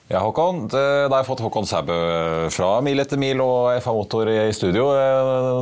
Ja, 0.08 0.22
Håkon. 0.24 0.70
Da 0.72 0.80
har 1.12 1.18
jeg 1.20 1.28
fått 1.28 1.42
Håkon 1.44 1.66
Sæbø 1.68 1.96
fra 2.56 2.70
Mil 2.86 3.04
etter 3.04 3.20
mil 3.20 3.42
og 3.44 3.76
FA 3.84 3.92
Motor 3.92 4.30
i 4.32 4.54
studio. 4.56 4.86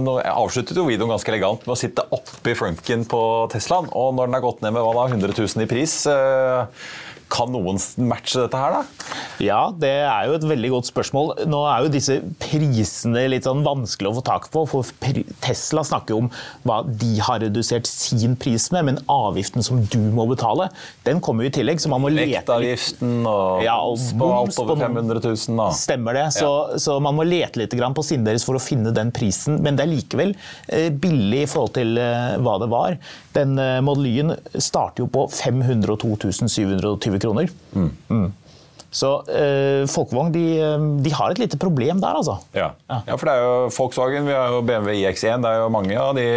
Nå 0.05 0.19
avsluttet 0.21 0.77
jo 0.77 0.85
videoen 0.85 1.09
ganske 1.15 1.31
elegant 1.33 1.65
med 1.65 1.73
å 1.73 1.79
sitte 1.79 2.05
oppi 2.13 2.53
frunken 2.53 3.07
på 3.09 3.21
Teslaen. 3.49 3.89
Og 3.97 4.13
når 4.13 4.29
den 4.29 4.37
har 4.37 4.43
gått 4.45 4.61
ned 4.61 4.75
med 4.75 4.85
hva 4.85 4.93
da, 4.99 5.07
100 5.09 5.33
000 5.33 5.65
i 5.65 5.69
pris, 5.71 5.95
eh, 6.13 6.85
Kan 7.31 7.51
noen 7.53 7.79
matche 8.05 8.43
dette 8.43 8.59
her, 8.59 8.75
da? 8.75 9.13
Ja, 9.43 9.61
det 9.73 9.91
er 10.05 10.27
jo 10.29 10.35
et 10.37 10.45
veldig 10.47 10.71
godt 10.75 10.89
spørsmål. 10.89 11.31
Nå 11.49 11.61
er 11.67 11.85
jo 11.85 11.91
disse 11.93 12.19
prisene 12.41 13.25
litt 13.31 13.47
sånn 13.47 13.63
vanskelig 13.65 14.11
å 14.11 14.15
få 14.19 14.23
tak 14.25 14.47
på. 14.53 14.63
For 14.69 14.87
Tesla 15.43 15.83
snakker 15.87 16.15
jo 16.15 16.23
om 16.25 16.29
hva 16.67 16.81
de 16.85 17.15
har 17.25 17.41
redusert 17.43 17.89
sin 17.89 18.37
pris 18.39 18.69
med, 18.75 18.87
men 18.89 19.01
avgiften 19.11 19.65
som 19.65 19.81
du 19.91 19.99
må 20.15 20.27
betale, 20.29 20.69
den 21.07 21.21
kommer 21.23 21.45
jo 21.45 21.51
i 21.51 21.55
tillegg. 21.57 21.81
Så 21.81 21.91
man 21.91 22.03
må 22.03 22.13
lete. 22.13 22.29
Vektavgiften 22.35 23.25
og, 23.29 23.63
Ja, 23.65 23.77
og 23.81 23.99
på 24.19 24.29
alt 24.37 24.61
over 24.61 24.79
500 24.85 25.21
000. 25.25 25.59
Da. 25.59 25.69
Stemmer 25.75 26.17
det. 26.17 26.27
Så, 26.37 26.51
så 26.81 26.99
man 27.03 27.17
må 27.17 27.25
lete 27.27 27.61
litt 27.63 27.75
grann 27.75 27.95
på 27.97 28.05
siden 28.05 28.27
deres 28.27 28.45
for 28.47 28.59
å 28.59 28.63
finne 28.63 28.93
den 28.95 29.11
prisen. 29.15 29.59
Men 29.65 29.79
det 29.79 29.87
er 29.87 29.93
likevel 29.93 30.35
eh, 30.69 30.89
billig 30.93 31.45
i 31.45 31.49
forhold 31.49 31.75
til 31.79 31.97
eh, 32.01 32.37
hva 32.45 32.57
det 32.61 32.69
var. 32.71 32.97
Den 33.35 33.57
eh, 33.61 33.81
Model 33.85 34.07
Y-en 34.11 34.35
starter 34.55 35.03
jo 35.03 35.09
på 35.11 35.25
502 35.33 36.15
720 36.45 37.14
kroner. 37.23 37.51
Mm. 37.75 38.33
Så 38.95 39.09
eh, 39.27 39.83
Folkevogn 39.91 40.31
de, 40.31 40.43
eh, 40.63 40.83
de 41.03 41.11
har 41.17 41.33
et 41.33 41.41
lite 41.41 41.59
problem 41.59 41.99
der, 41.99 42.15
altså. 42.15 42.37
Ja. 42.55 42.69
ja, 42.87 43.17
for 43.17 43.27
det 43.27 43.33
er 43.33 43.41
jo 43.43 43.55
Volkswagen, 43.75 44.27
vi 44.29 44.35
har 44.35 44.53
jo 44.53 44.61
BMW 44.63 44.95
iX1. 45.01 45.43
Det 45.43 45.51
er 45.51 45.63
jo 45.63 45.73
mange 45.73 45.97
av 45.99 46.13
de 46.15 46.27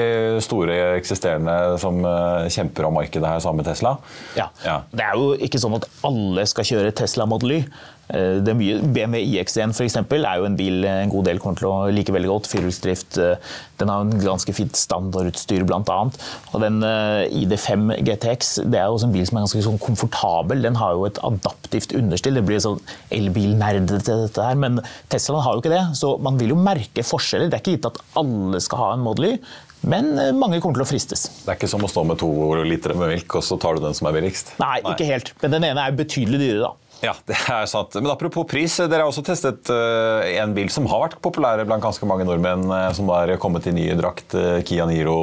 store 0.42 0.78
eksisterende 0.96 1.54
som 1.82 2.02
eh, 2.02 2.48
kjemper 2.50 2.88
om 2.88 2.98
markedet 2.98 3.30
her 3.30 3.44
sammen 3.44 3.62
med 3.62 3.70
Tesla. 3.70 3.94
Ja. 4.38 4.48
Ja. 4.66 4.80
Det 4.90 5.06
er 5.06 5.14
jo 5.20 5.36
ikke 5.38 5.62
sånn 5.62 5.78
at 5.78 5.86
alle 6.08 6.46
skal 6.50 6.66
kjøre 6.72 6.96
Tesla 6.98 7.28
Model 7.30 7.60
Y. 7.60 7.62
Eh, 8.08 8.38
Det 8.44 8.52
er 8.54 8.58
mye, 8.58 8.78
BMW 8.94 9.22
iX1 9.38 9.74
for 9.76 9.84
eksempel, 9.84 10.24
er 10.24 10.38
jo 10.40 10.46
en 10.48 10.56
bil 10.56 10.84
en 10.88 11.10
god 11.12 11.24
del 11.28 11.38
kommer 11.42 11.58
til 11.60 11.68
å 11.68 11.90
like 11.92 12.12
veldig 12.14 12.30
godt. 12.30 12.48
Firehjulsdrift. 12.52 13.18
eh, 13.18 13.36
Den 13.78 13.88
har 13.92 14.00
en 14.02 14.10
ganske 14.18 14.52
fint 14.56 14.74
standardutstyr 14.74 15.62
bl.a. 15.68 15.98
Og 16.52 16.60
den 16.64 16.80
eh, 16.82 17.28
ID5 17.44 17.92
GTX 18.02 18.54
det 18.72 18.80
er 18.80 18.88
også 18.90 19.06
en 19.06 19.12
bil 19.14 19.26
som 19.28 19.38
er 19.38 19.44
ganske 19.46 19.62
sånn 19.68 19.78
komfortabel. 19.78 20.62
Den 20.64 20.74
har 20.80 20.96
jo 20.96 21.04
et 21.06 21.20
adaptivt 21.22 21.94
understill. 21.94 22.34
Det 22.40 22.46
blir 22.48 22.58
sånn 22.64 22.80
elbilnerdete 23.14 24.16
dette 24.24 24.44
her, 24.48 24.58
men 24.58 24.80
Teslaen 25.12 25.42
har 25.44 25.54
jo 25.56 25.62
ikke 25.62 25.72
det. 25.74 25.84
Så 25.98 26.14
man 26.24 26.38
vil 26.40 26.54
jo 26.54 26.58
merke 26.60 27.04
forskjeller. 27.06 27.50
Det 27.52 27.58
er 27.58 27.64
ikke 27.64 27.76
gitt 27.78 27.90
at 27.92 28.00
alle 28.18 28.60
skal 28.64 28.82
ha 28.82 28.90
en 28.96 29.04
Model 29.06 29.32
Y. 29.32 29.38
Men 29.88 30.10
eh, 30.18 30.32
mange 30.34 30.58
kommer 30.62 30.80
til 30.80 30.86
å 30.86 30.90
fristes. 30.90 31.28
Det 31.44 31.52
er 31.52 31.58
ikke 31.60 31.70
som 31.70 31.84
å 31.86 31.90
stå 31.90 32.02
med 32.08 32.18
to 32.18 32.28
liter 32.66 32.96
med 32.98 33.12
melk, 33.14 33.38
og 33.38 33.44
så 33.46 33.58
tar 33.62 33.78
du 33.78 33.84
den 33.84 33.94
som 33.94 34.08
er 34.10 34.16
billigst. 34.16 34.56
Nei, 34.58 34.80
ikke 34.82 35.06
helt. 35.06 35.32
Men 35.44 35.54
den 35.54 35.68
ene 35.70 35.84
er 35.86 35.94
betydelig 35.98 36.40
dyrere, 36.42 36.66
da. 36.72 36.74
Ja, 37.04 37.12
det 37.28 37.36
er 37.52 37.66
sant. 37.70 37.94
Men 38.00 38.10
apropos 38.10 38.46
pris, 38.50 38.74
dere 38.80 39.04
har 39.04 39.10
også 39.10 39.22
testet 39.26 39.70
eh, 39.70 40.38
en 40.40 40.54
bil 40.56 40.70
som 40.72 40.86
har 40.90 41.04
vært 41.04 41.18
populær 41.22 41.60
blant 41.68 41.84
ganske 41.84 42.06
mange 42.10 42.26
nordmenn, 42.26 42.64
eh, 42.74 42.88
som 42.96 43.10
har 43.12 43.30
kommet 43.42 43.68
i 43.70 43.74
ny 43.76 43.84
drakt, 43.98 44.34
eh, 44.38 44.58
Kia 44.66 44.86
Niro 44.88 45.18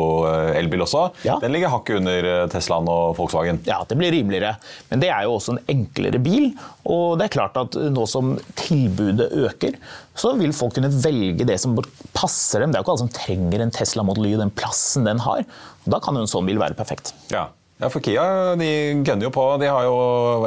elbil 0.56 0.86
også. 0.86 1.10
Ja. 1.28 1.36
Den 1.44 1.52
ligger 1.56 1.74
hakket 1.74 2.00
under 2.00 2.30
Teslaen 2.54 2.88
og 2.92 3.18
Volkswagen. 3.20 3.60
Ja, 3.68 3.82
det 3.90 3.98
blir 4.00 4.14
rimeligere. 4.16 4.56
Men 4.92 5.04
det 5.04 5.12
er 5.12 5.28
jo 5.28 5.36
også 5.36 5.58
en 5.58 5.62
enklere 5.76 6.22
bil. 6.24 6.54
Og 6.88 7.20
det 7.20 7.28
er 7.28 7.36
klart 7.36 7.60
at 7.60 7.76
nå 7.92 8.08
som 8.08 8.36
tilbudet 8.60 9.32
øker, 9.46 9.76
så 10.16 10.32
vil 10.40 10.56
folk 10.56 10.78
kunne 10.78 10.94
velge 11.04 11.48
det 11.48 11.60
som 11.60 11.76
passer 12.16 12.64
dem. 12.64 12.72
Det 12.72 12.80
er 12.80 12.84
jo 12.84 12.88
ikke 12.88 12.96
alle 12.96 13.04
som 13.04 13.14
trenger 13.20 13.66
en 13.66 13.76
Tesla 13.76 14.06
Model 14.08 14.32
Y, 14.32 14.38
den 14.40 14.54
plassen 14.56 15.08
den 15.10 15.20
har. 15.26 15.44
Da 15.84 16.00
kan 16.00 16.16
jo 16.16 16.24
en 16.24 16.32
sånn 16.32 16.48
bil 16.48 16.62
være 16.62 16.78
perfekt. 16.78 17.12
Ja. 17.34 17.50
Ja, 17.76 17.90
for 17.92 18.00
Kia 18.00 18.56
de 18.56 18.68
gønner 19.04 19.28
jo 19.28 19.32
på. 19.36 19.44
De 19.60 19.68
har 19.68 19.84
jo, 19.84 19.96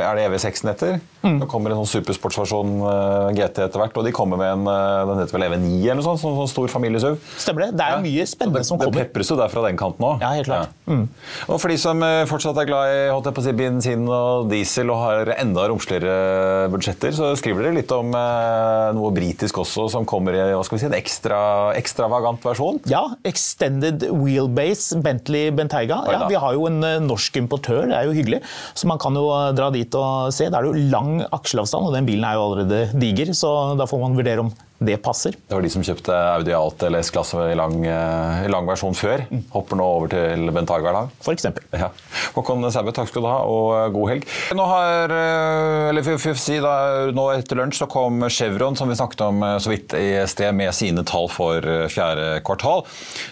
Er 0.01 0.17
det 0.17 0.25
EV6-en 0.31 0.71
heter? 0.73 0.95
Mm. 1.23 1.41
Det 1.43 1.49
kommer 1.51 1.73
en 1.75 1.81
sånn 1.83 1.91
supersportsversjon 1.99 2.75
uh, 2.85 3.29
GT 3.35 3.59
etter 3.65 3.81
hvert, 3.83 3.97
og 3.99 4.05
de 4.07 4.13
kommer 4.15 4.39
med 4.39 4.53
en 4.55 4.69
uh, 4.71 5.07
den 5.09 5.19
heter 5.23 5.35
vel 5.35 5.47
EV9 5.49 5.71
eller 5.83 5.99
noe 5.99 6.07
sånt, 6.07 6.21
sånn, 6.23 6.37
sånn 6.39 6.51
stor 6.53 6.71
familiesuv. 6.71 7.17
Stemmer 7.43 7.67
det? 7.67 7.71
Det 7.81 7.87
er 7.87 7.97
Ja. 7.97 8.01
mye 8.05 8.27
spennende 8.31 8.63
det, 8.63 8.67
som 8.69 8.79
Det 8.79 8.87
kommer. 8.87 9.09
pepres 9.09 9.33
jo 9.33 9.37
der 9.41 9.51
fra 9.51 9.65
den 9.67 9.77
kanten 9.81 10.05
òg. 10.07 10.21
Ja, 10.23 10.31
helt 10.37 10.47
klart. 10.47 10.77
Mm. 10.87 11.09
Og 11.49 11.61
for 11.61 11.69
de 11.73 11.77
som 11.83 12.03
eh, 12.07 12.25
fortsatt 12.31 12.57
er 12.63 12.69
glad 12.71 12.93
i 12.95 13.01
holdt 13.11 13.27
jeg 13.29 13.35
på 13.35 13.43
å 13.43 13.47
si, 13.49 13.53
bensin 13.59 14.05
og 14.09 14.49
diesel 14.53 14.93
og 14.95 15.01
har 15.03 15.33
enda 15.39 15.67
romsligere 15.73 16.69
budsjetter, 16.71 17.11
så 17.19 17.33
skriver 17.39 17.67
dere 17.67 17.79
litt 17.81 17.93
om 17.97 18.15
uh, 18.15 18.93
noe 18.97 19.11
britisk 19.17 19.59
også 19.65 19.89
som 19.91 20.07
kommer 20.09 20.37
i 20.39 20.45
hva 20.55 20.63
skal 20.67 20.79
vi 20.79 20.83
si, 20.85 20.89
en 20.91 20.97
ekstra, 20.99 21.41
ekstravagant 21.79 22.47
versjon. 22.47 22.79
Ja, 22.91 23.03
Extended 23.29 24.07
Wheelbase 24.15 25.01
Bentley 25.03 25.51
Bentayga. 25.51 26.01
Ja, 26.15 26.27
vi 26.31 26.39
har 26.39 26.55
jo 26.55 26.67
en 26.71 26.79
eh, 26.87 26.99
norsk 27.03 27.37
importør, 27.43 27.87
det 27.91 27.97
er 27.99 28.09
jo 28.09 28.15
hyggelig. 28.17 28.41
Så 28.79 28.87
man 28.91 29.01
kan 29.03 29.17
jo 29.19 29.27
eh, 29.35 29.51
dra 29.59 29.71
dit 29.75 29.99
og 29.99 30.31
se. 30.37 30.47
Da 30.53 30.61
er 30.63 30.69
det 30.69 30.73
jo 30.75 30.89
lang 30.93 31.08
aksjeavstand, 31.35 31.89
og 31.89 31.97
den 31.97 32.09
bilen 32.09 32.27
er 32.27 32.39
jo 32.39 32.47
allerede 32.47 33.01
diger, 33.01 33.33
så 33.37 33.53
da 33.79 33.87
får 33.89 34.03
man 34.05 34.19
vurdere 34.19 34.45
om 34.45 34.53
det 34.79 34.97
passer. 34.97 35.35
Det 35.49 35.55
var 35.55 35.63
de 35.63 35.71
som 35.73 35.85
kjøpte 35.85 36.15
Audi 36.15 36.53
Alt 36.55 36.83
eller 36.87 37.03
S-klasse 37.03 37.49
i, 37.53 37.55
lang, 37.59 37.81
eh, 37.87 38.45
i 38.47 38.51
lang 38.51 38.67
versjon 38.69 38.97
før. 38.97 39.25
Hopper 39.55 39.79
nå 39.79 39.87
over 39.99 40.11
til 40.13 40.51
Bent 40.55 40.71
i 40.71 40.81
da? 40.85 41.05
For 41.25 41.35
eksempel. 41.35 41.65
Ja. 41.73 41.91
Håkon 42.35 42.67
Sæbø, 42.71 42.93
takk 42.95 43.11
skal 43.11 43.25
du 43.25 43.31
ha, 43.31 43.39
og 43.47 43.71
eh, 43.77 43.87
god 43.95 44.13
helg. 44.13 44.29
Nå 44.59 44.67
har, 44.71 45.15
eh, 45.15 45.89
eller 45.93 46.07
for, 46.07 46.23
for 46.23 46.39
å 46.39 46.43
si 46.43 46.59
da, 46.63 46.75
nå 47.15 47.27
etter 47.35 47.59
lunsj 47.59 47.83
så 47.83 47.89
kom 47.91 48.27
Chevron, 48.31 48.79
som 48.79 48.91
vi 48.91 48.99
snakket 48.99 49.25
om 49.29 49.47
så 49.63 49.73
vidt 49.73 49.95
i 49.99 50.11
sted, 50.31 50.55
med 50.59 50.75
sine 50.75 51.05
tall 51.07 51.31
for 51.31 51.65
fjerde 51.93 52.41
kvartal. 52.47 52.85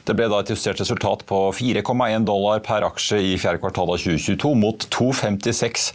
Det 0.07 0.15
ble 0.19 0.31
da 0.31 0.43
et 0.43 0.53
justert 0.55 0.83
resultat 0.83 1.25
på 1.27 1.43
4,1 1.57 2.27
dollar 2.29 2.63
per 2.67 2.87
aksje 2.87 3.21
i 3.23 3.35
fjerde 3.41 3.63
kvartal 3.63 3.91
av 3.95 4.03
2022, 4.03 4.55
mot 4.59 4.89
2,56 4.95 5.89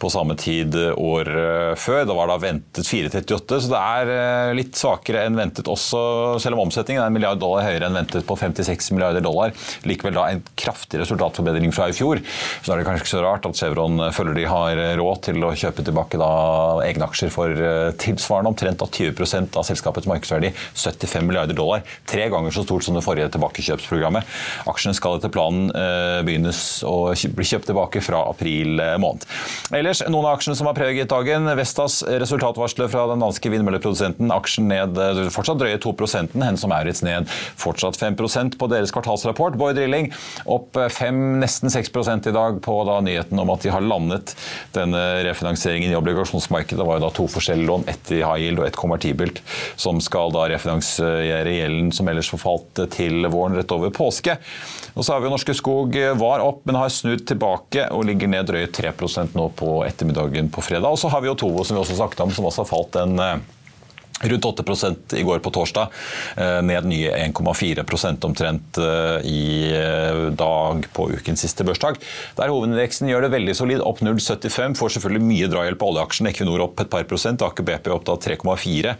på 0.00 0.12
samme 0.12 0.36
tid 0.40 0.76
år 0.76 1.32
før. 1.80 2.04
Det 2.08 2.16
var 2.16 2.32
da 2.32 2.40
ventet 2.40 2.88
4,38, 2.88 3.60
så 3.66 3.72
det 3.72 3.84
er 3.84 4.56
litt 4.56 4.66
litt 4.66 4.76
svakere 4.86 5.26
enn 5.26 5.38
ventet 5.38 5.68
også, 5.70 6.00
selv 6.42 6.56
om 6.56 6.66
omsetningen 6.66 7.02
er 7.02 7.10
en 7.10 7.16
milliard 7.16 7.40
dollar 7.42 7.66
høyere 7.66 7.90
enn 7.90 7.98
ventet 7.98 8.26
på 8.28 8.38
56 8.38 8.92
milliarder 8.94 9.24
dollar. 9.24 9.54
Likevel 9.88 10.16
da 10.16 10.28
en 10.30 10.42
kraftig 10.58 11.02
resultatforbedring 11.02 11.74
fra 11.74 11.90
i 11.90 11.96
fjor. 11.96 12.22
Så 12.22 12.70
da 12.70 12.76
er 12.76 12.82
det 12.82 12.88
kanskje 12.88 13.04
ikke 13.04 13.14
så 13.14 13.24
rart 13.24 13.48
at 13.48 13.58
Chevron 13.58 14.00
føler 14.14 14.36
de 14.36 14.46
har 14.48 14.80
råd 15.00 15.22
til 15.28 15.42
å 15.44 15.52
kjøpe 15.56 15.84
tilbake 15.86 16.20
da 16.20 16.30
egne 16.86 17.08
aksjer 17.08 17.32
for 17.32 17.50
eh, 17.52 17.92
tilsvarende 18.00 18.52
omtrent 18.52 18.82
av 18.84 18.90
20 18.92 19.56
av 19.56 19.66
selskapets 19.66 20.08
markedsverdi, 20.10 20.52
75 20.74 21.26
milliarder 21.26 21.56
dollar. 21.56 21.84
Tre 22.08 22.28
ganger 22.32 22.54
så 22.54 22.64
stort 22.66 22.86
som 22.86 22.96
det 22.96 23.04
forrige 23.06 23.30
tilbakekjøpsprogrammet. 23.34 24.36
Aksjene 24.70 24.96
skal 24.96 25.18
etter 25.18 25.32
planen 25.32 25.70
eh, 25.72 26.20
begynnes 26.26 26.60
å 26.86 27.12
bli 27.12 27.46
kjøpt 27.46 27.70
tilbake 27.70 28.02
fra 28.04 28.22
april 28.30 28.80
eh, 28.82 28.96
måned. 29.02 29.26
Ellers, 29.76 30.02
noen 30.06 30.28
av 30.28 30.36
aksjene 30.36 30.58
som 30.58 30.70
har 30.70 30.78
preget 30.78 31.10
dagen. 31.12 31.48
Vestas 31.58 32.00
resultatvarsler 32.06 32.90
fra 32.92 33.06
den 33.12 33.24
danske 33.24 33.52
vindmølleprodusenten. 33.52 34.32
Aksjen 34.34 34.68
ned 34.76 35.00
eh, 35.00 35.22
fortsatt 35.32 35.60
drøye 35.60 35.80
2 35.82 35.94
hen 36.44 36.60
som 36.60 36.72
Maurits 36.72 37.02
ned 37.06 37.30
fortsatt 37.58 37.98
5% 37.98 38.58
på 38.60 38.68
deres 38.70 38.92
kvartalsrapport. 38.94 39.56
Boy 39.58 39.74
Drilling 39.76 40.12
opp 40.44 40.76
5, 40.76 41.20
nesten 41.42 41.72
6 41.72 41.92
i 42.28 42.34
dag 42.34 42.60
på 42.62 42.76
da 42.88 43.00
nyheten 43.04 43.38
om 43.40 43.52
at 43.54 43.64
de 43.64 43.72
har 43.72 43.84
landet 43.84 44.34
denne 44.76 45.02
refinansieringen 45.26 45.92
i 45.92 45.98
obligasjonsmarkedet. 45.98 46.78
Det 46.80 46.86
var 46.86 47.00
jo 47.00 47.06
da 47.06 47.12
to 47.14 47.28
forskjellige 47.30 47.70
lån, 47.70 47.86
ett 47.90 48.12
i 48.12 48.22
high 48.22 48.46
yield 48.46 48.60
og 48.60 48.68
ett 48.68 48.78
konvertibelt, 48.78 49.42
som 49.80 50.00
skal 50.04 50.34
da 50.34 50.46
refinansiere 50.52 51.56
gjelden 51.56 51.92
som 51.94 52.08
ellers 52.10 52.30
forfalt 52.32 52.84
til 52.94 53.26
våren 53.32 53.56
rett 53.58 53.72
over 53.74 53.94
påske. 53.94 54.36
Og 54.96 55.04
så 55.04 55.12
har 55.12 55.20
vi 55.20 55.30
Norske 55.32 55.54
Skog 55.56 55.96
var 56.16 56.44
opp, 56.44 56.62
men 56.64 56.78
har 56.80 56.92
snudd 56.92 57.26
tilbake 57.28 57.88
og 57.92 58.06
ligger 58.08 58.30
ned 58.32 58.48
drøye 58.48 58.70
3% 58.72 59.36
nå 59.36 59.50
på 59.58 59.80
ettermiddagen 59.84 60.48
på 60.52 60.64
fredag. 60.64 60.88
Og 60.88 61.00
så 61.00 61.10
har 61.12 61.22
vi 61.22 61.30
jo 61.30 61.36
Tovo, 61.38 61.64
som 61.64 61.76
vi 61.76 61.82
også 61.82 61.98
snakket 61.98 62.24
om, 62.24 62.32
som 62.32 62.48
også 62.48 62.64
har 62.64 62.70
falt 62.70 62.98
en 63.02 63.20
eh, 63.20 63.36
Rundt 64.20 64.44
8 64.44 64.94
i 65.12 65.22
går 65.22 65.38
på 65.38 65.50
torsdag, 65.50 65.88
eh, 66.36 66.62
ned 66.62 66.86
nye 66.88 67.10
1,4 67.12 68.24
omtrent 68.24 68.78
eh, 68.78 69.26
i 69.28 69.72
eh, 69.76 70.20
dag 70.32 70.86
på 70.92 71.10
ukens 71.12 71.42
siste 71.44 71.64
børsdag. 71.68 71.98
Der 72.38 72.48
hovedindeksen 72.48 73.10
gjør 73.10 73.26
det 73.26 73.34
veldig 73.34 73.54
solid, 73.58 73.82
opp 73.84 74.00
0,75. 74.00 74.78
Får 74.80 74.94
selvfølgelig 74.94 75.26
mye 75.26 75.50
drahjelp 75.52 75.84
av 75.84 75.92
oljeaksjen. 75.92 76.30
Equinor 76.30 76.64
opp 76.64 76.80
et 76.80 76.88
par 76.92 77.04
prosent, 77.04 77.44
Aker 77.44 77.66
BP 77.68 77.90
opp 77.92 78.06
da 78.08 78.16
3,4. 78.16 78.94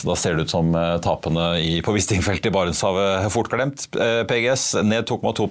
Så 0.00 0.08
da 0.08 0.16
ser 0.16 0.38
det 0.38 0.46
ut 0.46 0.54
som 0.54 0.72
tapene 1.04 1.50
på 1.84 1.92
Wisting-feltet 1.92 2.48
i 2.48 2.54
Barentshavet 2.54 3.28
fort 3.34 3.52
glemt. 3.52 3.84
PGS 3.92 4.80
ned 4.88 5.04
2,2 5.10 5.50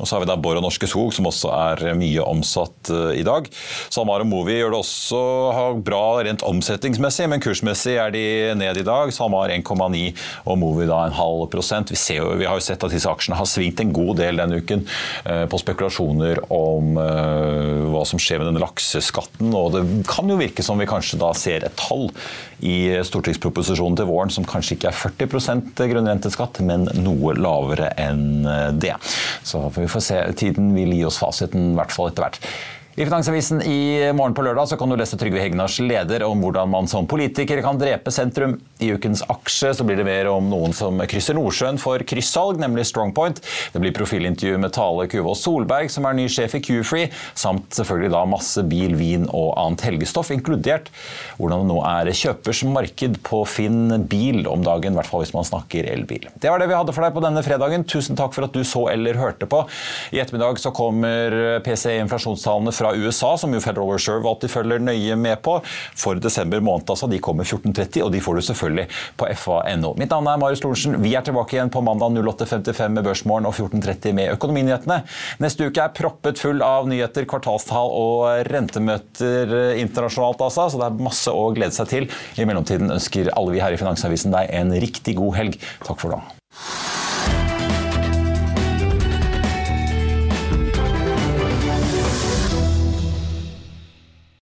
Og 0.00 0.02
så 0.02 0.10
har 0.16 0.24
vi 0.24 0.30
da 0.32 0.38
Borr 0.40 0.58
og 0.58 0.66
Norske 0.66 0.90
Skog, 0.90 1.14
som 1.14 1.30
også 1.30 1.54
er 1.54 1.94
mye 1.98 2.26
omsatt 2.26 2.90
i 3.14 3.22
dag. 3.26 3.46
SalMar 3.86 4.26
og 4.26 4.30
Movi 4.32 4.58
gjør 4.58 4.74
det 4.74 4.82
også 4.82 5.22
bra 5.86 6.04
rent 6.26 6.42
omsetningsmessig, 6.46 7.30
men 7.30 7.44
kursmessig 7.44 7.94
er 8.02 8.15
de 8.15 8.15
ned 8.58 8.80
i 8.80 8.84
dag. 8.86 9.12
SalMar 9.14 9.52
1,9 9.54 10.02
og 10.46 10.58
Movi 10.60 10.86
da 10.88 11.02
en 11.06 11.16
halv 11.16 11.46
prosent. 11.52 11.92
Vi, 11.92 11.98
ser 12.00 12.26
vi 12.40 12.48
har 12.48 12.58
jo 12.58 12.64
sett 12.64 12.84
at 12.84 12.92
disse 12.94 13.10
aksjene 13.10 13.38
har 13.38 13.48
svingt 13.50 13.82
en 13.82 13.92
god 13.96 14.20
del 14.20 14.40
denne 14.40 14.60
uken 14.62 14.84
eh, 15.24 15.44
på 15.50 15.60
spekulasjoner 15.62 16.42
om 16.54 17.00
eh, 17.02 17.86
hva 17.92 18.04
som 18.08 18.20
skjer 18.22 18.42
med 18.42 18.50
den 18.50 18.60
lakseskatten. 18.62 19.52
Og 19.56 19.74
det 19.76 19.84
kan 20.10 20.30
jo 20.30 20.38
virke 20.40 20.64
som 20.66 20.80
vi 20.80 20.88
kanskje 20.90 21.20
da 21.22 21.32
ser 21.36 21.66
et 21.66 21.76
tall 21.80 22.08
i 22.64 22.76
stortingsproposisjonen 23.04 23.98
til 23.98 24.08
våren 24.08 24.32
som 24.32 24.46
kanskje 24.48 24.78
ikke 24.78 24.92
er 24.92 25.00
40% 25.00 25.84
grunnrenteskatt, 25.92 26.62
men 26.64 26.88
noe 27.02 27.36
lavere 27.36 27.92
enn 28.00 28.46
det. 28.80 28.94
Så 29.46 29.66
vi 29.76 29.88
får 29.90 30.04
se. 30.04 30.22
Tiden 30.40 30.72
vil 30.76 30.94
gi 30.96 31.04
oss 31.08 31.20
fasiten, 31.20 31.72
i 31.72 31.78
hvert 31.78 31.92
fall 31.94 32.10
etter 32.10 32.26
hvert. 32.26 32.40
I 32.98 33.04
Finansavisen 33.04 33.58
i 33.62 34.12
morgen 34.16 34.32
på 34.34 34.40
lørdag 34.40 34.70
så 34.70 34.76
kan 34.80 34.88
du 34.88 34.96
lese 34.96 35.18
Trygve 35.20 35.42
Hegnars 35.42 35.74
leder 35.84 36.22
om 36.24 36.40
hvordan 36.40 36.70
man 36.72 36.86
som 36.88 37.04
politiker 37.04 37.58
kan 37.60 37.76
drepe 37.76 38.08
sentrum. 38.08 38.54
I 38.80 38.88
ukens 38.96 39.20
aksje 39.28 39.74
så 39.76 39.84
blir 39.84 39.98
det 40.00 40.06
mer 40.08 40.30
om 40.30 40.46
noen 40.48 40.72
som 40.72 41.02
krysser 41.04 41.36
Nordsjøen 41.36 41.76
for 41.80 42.00
kryssalg, 42.08 42.56
nemlig 42.56 42.86
Strongpoint. 42.88 43.42
Det 43.74 43.82
blir 43.82 43.92
profilintervju 43.92 44.56
med 44.62 44.72
Tale 44.72 45.04
Kuvås 45.12 45.42
Solberg, 45.44 45.92
som 45.92 46.08
er 46.08 46.16
ny 46.16 46.24
sjef 46.32 46.54
i 46.56 46.62
Q-Free, 46.64 47.10
samt 47.36 47.76
selvfølgelig 47.76 48.14
da 48.14 48.22
masse 48.32 48.64
bil, 48.64 48.96
vin 48.96 49.28
og 49.28 49.50
annet 49.60 49.84
helgestoff, 49.90 50.32
inkludert 50.32 50.88
hvordan 51.36 51.66
det 51.66 51.70
nå 51.74 51.78
er 51.90 52.12
kjøpers 52.16 52.64
marked 52.72 53.20
på 53.28 53.42
Finn 53.44 54.08
bil 54.08 54.48
om 54.48 54.64
dagen, 54.64 54.96
i 54.96 55.00
hvert 55.02 55.12
fall 55.12 55.26
hvis 55.26 55.34
man 55.36 55.44
snakker 55.44 55.90
elbil. 55.92 56.30
Det 56.32 56.48
var 56.48 56.64
det 56.64 56.70
vi 56.72 56.78
hadde 56.80 56.96
for 56.96 57.04
deg 57.04 57.12
på 57.20 57.26
denne 57.28 57.44
fredagen. 57.44 57.84
Tusen 57.84 58.16
takk 58.16 58.32
for 58.32 58.48
at 58.48 58.56
du 58.56 58.64
så 58.64 58.86
eller 58.96 59.20
hørte 59.20 59.52
på. 59.52 59.66
I 60.16 60.24
ettermiddag 60.24 60.64
så 60.64 60.72
kommer 60.72 61.60
PC-inflasjonstallene 61.68 62.72
fra 62.72 62.85
fra 62.86 62.96
USA, 62.96 63.36
som 63.38 63.54
jo 63.54 63.60
Federal 63.60 63.90
Reserve 63.90 64.28
alltid 64.28 64.50
følger 64.50 64.82
nøye 64.82 65.16
med 65.18 65.40
på, 65.42 65.58
for 65.96 66.18
desember 66.20 66.60
måned. 66.60 66.88
altså. 66.90 67.08
De 67.10 67.18
kommer 67.18 67.44
14.30, 67.44 68.02
og 68.02 68.12
de 68.12 68.20
får 68.20 68.34
du 68.34 68.42
selvfølgelig 68.46 68.86
på 69.16 69.28
fa.no. 69.34 69.94
Mitt 69.98 70.10
navn 70.10 70.28
er 70.30 70.40
Marius 70.40 70.62
Lorentzen. 70.64 70.98
Vi 71.02 71.14
er 71.16 71.24
tilbake 71.26 71.56
igjen 71.56 71.72
på 71.72 71.82
mandag 71.84 72.16
08.55 72.16 72.94
med 72.94 73.06
Børsmorgen 73.06 73.48
og 73.48 73.54
14.30 73.54 74.14
med 74.16 74.34
Økonominyhetene. 74.36 75.00
Neste 75.42 75.68
uke 75.68 75.82
er 75.82 75.94
proppet 75.96 76.40
full 76.42 76.62
av 76.64 76.88
nyheter, 76.90 77.26
kvartalstall 77.28 77.92
og 77.96 78.46
rentemøter 78.50 79.56
internasjonalt, 79.80 80.44
altså. 80.46 80.68
Så 80.70 80.82
det 80.82 80.90
er 80.90 81.08
masse 81.08 81.32
å 81.32 81.48
glede 81.56 81.76
seg 81.76 81.90
til. 81.92 82.10
I 82.36 82.48
mellomtiden 82.48 82.92
ønsker 82.94 83.32
alle 83.34 83.56
vi 83.56 83.64
her 83.64 83.74
i 83.74 83.80
Finansavisen 83.80 84.34
deg 84.34 84.52
en 84.54 84.74
riktig 84.82 85.16
god 85.18 85.36
helg. 85.40 85.60
Takk 85.86 86.00
for 86.02 86.16
nå. 86.16 86.22